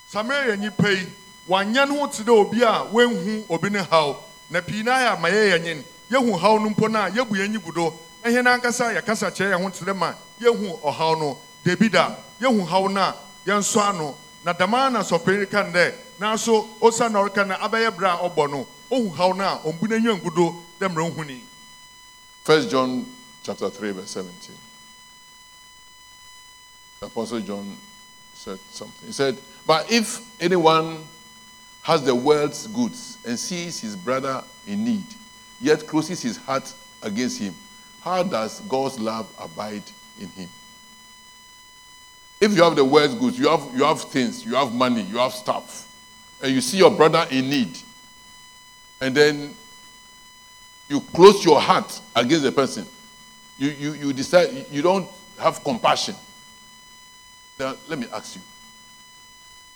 [0.08, 1.06] samaria nipa yi
[1.48, 4.16] wanyɛ ne ho te dɛ obi a wenhu obi ne haw
[4.50, 7.48] na pii na yɛ ama yɛ yɛ nyen yehu haw no mpo na yebu yɛn
[7.52, 11.38] nyi gu do ɛhɛn ankasa yɛkasa kyerɛ yɛn ho te dɛ ma yehu ɔhaw no
[11.64, 17.46] debi da yehu haw ano na dama na sɔpɛn kan dɛ nanso osa na ɔreka
[17.46, 21.14] na abɛyɛ bere a ɔbɔ no ohu haw na ɔmbu n'enyi gu do dɛ mmerɛ
[21.14, 21.40] nhuni
[22.44, 23.06] First John
[23.44, 24.56] chapter 3, verse 17.
[26.98, 27.76] The Apostle John
[28.34, 29.06] said something.
[29.06, 31.04] He said, But if anyone
[31.82, 35.04] has the world's goods and sees his brother in need,
[35.60, 36.72] yet closes his heart
[37.02, 37.54] against him,
[38.00, 39.84] how does God's love abide
[40.20, 40.48] in him?
[42.42, 45.18] If you have the world's goods, you have, you have things, you have money, you
[45.18, 45.86] have stuff,
[46.42, 47.78] and you see your brother in need,
[49.00, 49.54] and then
[50.88, 52.84] you close your heart against the person.
[53.58, 56.16] You, you, you decide you don't have compassion.
[57.60, 58.42] Now, let me ask you,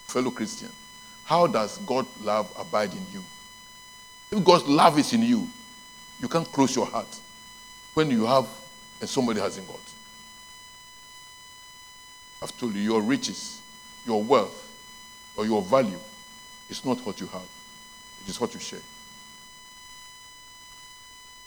[0.09, 0.73] fellow Christian,
[1.23, 3.23] how does God's love abide in you?
[4.33, 5.49] If God's love is in you,
[6.21, 7.17] you can't close your heart
[7.95, 8.49] when you have
[9.01, 9.79] and somebody hasn't got.
[12.43, 13.61] I've told you, your riches,
[14.07, 14.63] your wealth,
[15.37, 15.99] or your value
[16.69, 17.49] is not what you have,
[18.25, 18.81] it is what you share.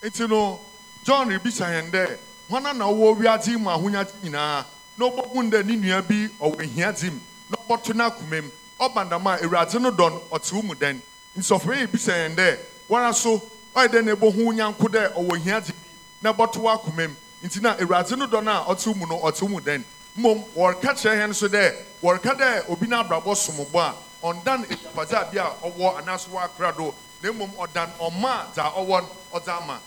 [0.01, 0.59] nti no
[1.03, 2.17] john rebisa yɛn dɛ
[2.49, 4.65] hɔn na ɔwɔ wiadze mu ahonya nyinaa
[4.97, 7.19] na ɔbɛhu dɛ ne nua bi ɔwɔ ehiadze mu
[7.49, 11.01] na ɔbɔto n'akoma mu ɔba ndam a ewuradze no dɔ no ɔte wo dɛn
[11.37, 12.57] nsɔfo yi bisa yɛn dɛ
[12.89, 13.41] wɔn so
[13.75, 15.89] ɔyɛ dɛ na ebohu nyanko dɛ ɔwɔ ehiadze bi
[16.21, 19.59] na ɔbɔto w'akoma mu nti ewuradze no dɔ no a ɔte wo no ɔte wo
[19.59, 19.83] dɛn
[20.17, 25.25] mmom wɔreka kyerɛ yɛn nso dɛ wɔreka dɛ obi n'abrabɔ somobɔ a ɔndan egyapadze a
[25.31, 29.79] bi a ɔwɔ anaasɛ wɔakora do na mmom ɔdan ɔma dza ɔwɔ no ɔdze ama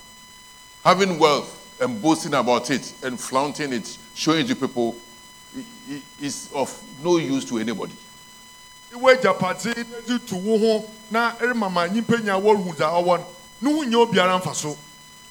[0.84, 4.96] Having wealth and boasting about it and flaunting it, showing it to people,
[6.20, 7.94] is of no use to anybody.
[8.92, 9.74] iwe agyapadze
[10.06, 13.24] de to wo ho na ɛremama nyimpa nya wɔrehu dza ɔwɔ
[13.60, 14.76] no ne ho nyɛ obiara mfa so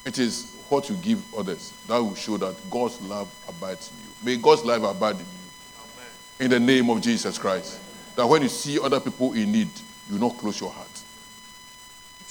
[0.06, 1.74] It is what you give others.
[1.88, 4.11] That will show that God's love abides in you.
[4.24, 6.46] May God's love abide in you.
[6.46, 7.80] In the name of Jesus Christ.
[8.16, 9.70] That when you see other people in need,
[10.10, 10.88] you not close your heart.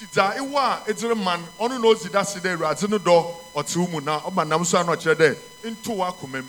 [0.00, 2.98] nti dza iwɔ a ɛdzere ma no ɔno na osi da se dɛ awurade no
[2.98, 5.36] dɔ ɔte wo mu na ɔma nam so a na ɔkyerɛ dɛ
[5.70, 6.48] nto w'akoma mu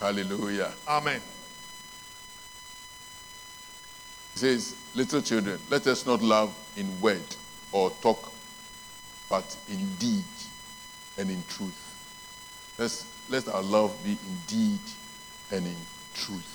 [0.00, 0.74] Hallelujah.
[0.88, 1.22] amen
[4.34, 7.22] It says, Little children, let us not love in word
[7.70, 8.32] or talk,
[9.28, 10.24] but in deed
[11.16, 12.74] and in truth.
[12.76, 14.80] Let's, let our love be in deed
[15.50, 15.76] and in
[16.14, 16.50] truth.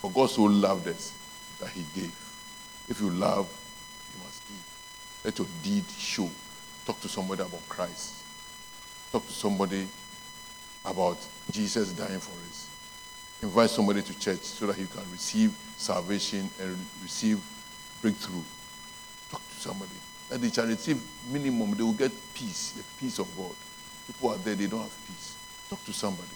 [0.00, 1.12] For God so loved us
[1.60, 2.14] that he gave.
[2.88, 3.48] If you love,
[4.12, 5.24] you must give.
[5.24, 6.30] Let your deed show.
[6.84, 8.22] Talk to somebody about Christ.
[9.10, 9.86] Talk to somebody
[10.84, 11.18] about
[11.50, 12.68] Jesus dying for us
[13.44, 17.40] invite somebody to church so that he can receive salvation and receive
[18.00, 18.42] breakthrough.
[19.30, 19.92] Talk to somebody.
[20.30, 21.00] That they shall receive
[21.30, 23.54] minimum, they will get peace, the peace of God.
[24.06, 25.36] People are there, they don't have peace.
[25.74, 26.28] Talk to somebody.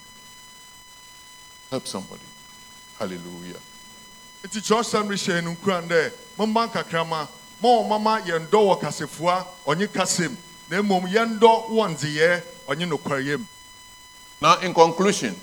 [1.70, 2.26] Help somebody.
[2.98, 3.60] Hallelujah.
[4.42, 7.28] nti kyerɛwsɛm rehyɛ no nkuran dɛ momma nkakrama
[7.62, 10.34] ma ɔmama yɛn dɔ wɔ kasefoa ɔnye kasɛm
[10.70, 13.44] na mmom yɛn dɔ wɔ ndzeyɛɛ ɔnye nokwareyɛm
[14.40, 15.34] Now, in conclusion,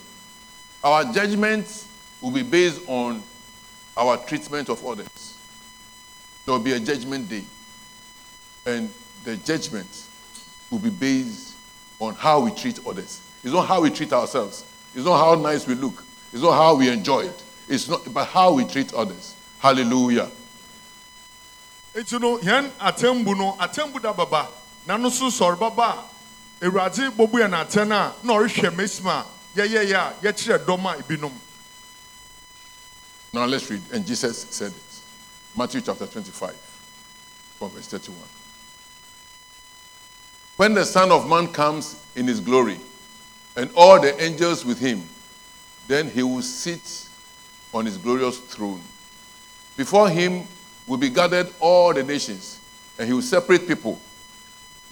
[0.86, 1.66] Our judgment
[2.22, 3.24] will be based on
[3.98, 5.36] our treatment of others.
[6.46, 7.44] There will be a judgment day.
[8.68, 8.94] And
[9.24, 9.90] the judgment
[10.70, 11.56] will be based
[12.00, 13.20] on how we treat others.
[13.46, 14.66] It's not how we treat ourselves.
[14.96, 16.04] It's not how nice we look.
[16.34, 17.44] It's not how we enjoy it.
[17.70, 19.36] It's not but how we treat others.
[19.60, 20.32] Hallelujah.
[21.96, 24.50] nti no yɛn atembu no atembu da baba
[24.86, 26.04] na no so sɔre baba
[26.62, 29.24] a bobu yɛn atɛn a na ɔrehwɛ mesima
[29.56, 31.32] yɛyɛ yɛ a yɛkyerɛ dɔm a ebinom
[33.32, 33.82] Now let's read.
[33.92, 35.02] And Jesus said it.
[35.58, 36.54] Matthew chapter 25,
[37.60, 38.18] from verse 31.
[40.56, 42.80] When the Son of Man comes in his glory,
[43.56, 45.04] and all the angels with him,
[45.88, 47.10] then he will sit
[47.74, 48.82] on his glorious throne.
[49.78, 50.48] Before him
[50.88, 52.60] will be gathered all the nations,
[52.98, 54.00] and he will separate people,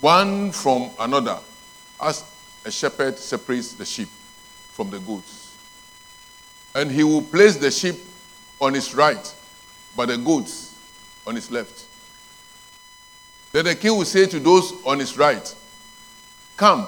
[0.02, 1.40] one from another,
[2.02, 2.24] as
[2.66, 4.10] a shepherd separates the sheep
[4.72, 5.56] from the goats.
[6.76, 7.96] And he will place the sheep
[8.60, 9.36] on his right,
[9.96, 10.76] but the goats
[11.26, 11.86] on his left.
[13.52, 15.56] Then the king will say to those on his right,
[16.58, 16.88] Come,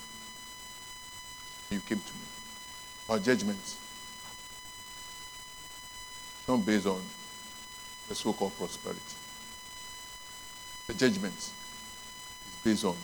[1.71, 2.19] you came to me.
[3.09, 3.59] Our judgment
[6.47, 7.01] not based on
[8.09, 8.99] the so called prosperity.
[10.87, 11.53] The judgment is
[12.63, 12.95] based on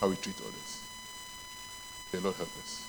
[0.00, 0.80] how we treat others.
[2.10, 2.86] The Lord help us.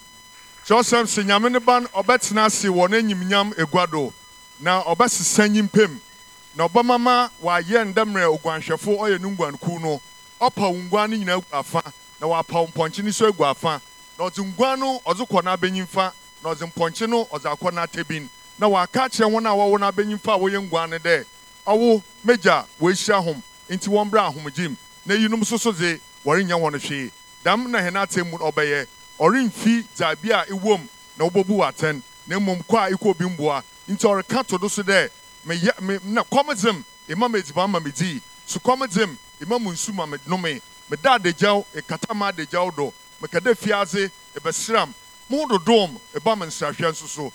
[0.66, 4.14] kyerɛsɛm sɛ nyame ne ba no ɔbɛtena ase wɔ n'anyimnyam egua do
[4.62, 6.00] na ɔbɛsesa nyimpam
[6.56, 10.02] na ɔbɛmama wayɛ ndɛmmerɛ oguanhwɛfo ɔyɛ no nguankuw no
[10.40, 13.44] ɔpa wo ngua no nyinaa agu afa na wapa wo mpɔnkye no so agu
[14.18, 16.12] na ɔdze ngua no ɔdze kɔ n'abɛnyimfa
[16.44, 18.28] na ɔdze mpɔnkye no ɔdze akɔ n'atabin.
[18.60, 21.26] Na waka akyerɛ wɔn a wɔwɔ n'abɛnyimfa a wɔyɛ ngua no dɛ
[21.66, 26.80] ɔwo megya wɔahyia hom nti wɔn brɛ ahomgyem na eyinom nso so dze wɔrenyɛ wɔn
[26.80, 27.12] hwee.
[27.44, 28.88] Dɛm na hɛn atemmu no ɔbɛyɛ
[29.20, 30.88] ɔremfi dzabi a ewom
[31.18, 32.02] na wobɛbu wɔ atɛn.
[32.28, 33.64] Na mmom kɔ a ikɔ obi mboa.
[33.90, 35.10] Nti ɔreka to do so dɛ
[35.46, 38.22] meyɛ me na kɔm dzem ema me edziban ma me dii.
[38.48, 42.94] Sukɔm dzem ema mu nsu ma me nome meda adagyaw ekata ma adagyaw do.
[43.24, 44.94] Mekɛda fiase ebɛsram
[45.30, 47.32] mo dodom eba me nsrahwɛ nso so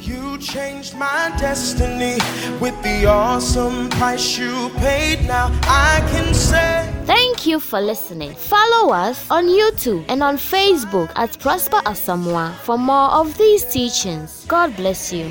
[0.00, 2.18] You changed my destiny
[2.60, 5.26] with the awesome price you paid.
[5.26, 6.92] Now I can say.
[7.04, 8.34] Thank you for listening.
[8.34, 14.44] Follow us on YouTube and on Facebook at Prosper Asamoah for more of these teachings.
[14.46, 15.26] God bless you.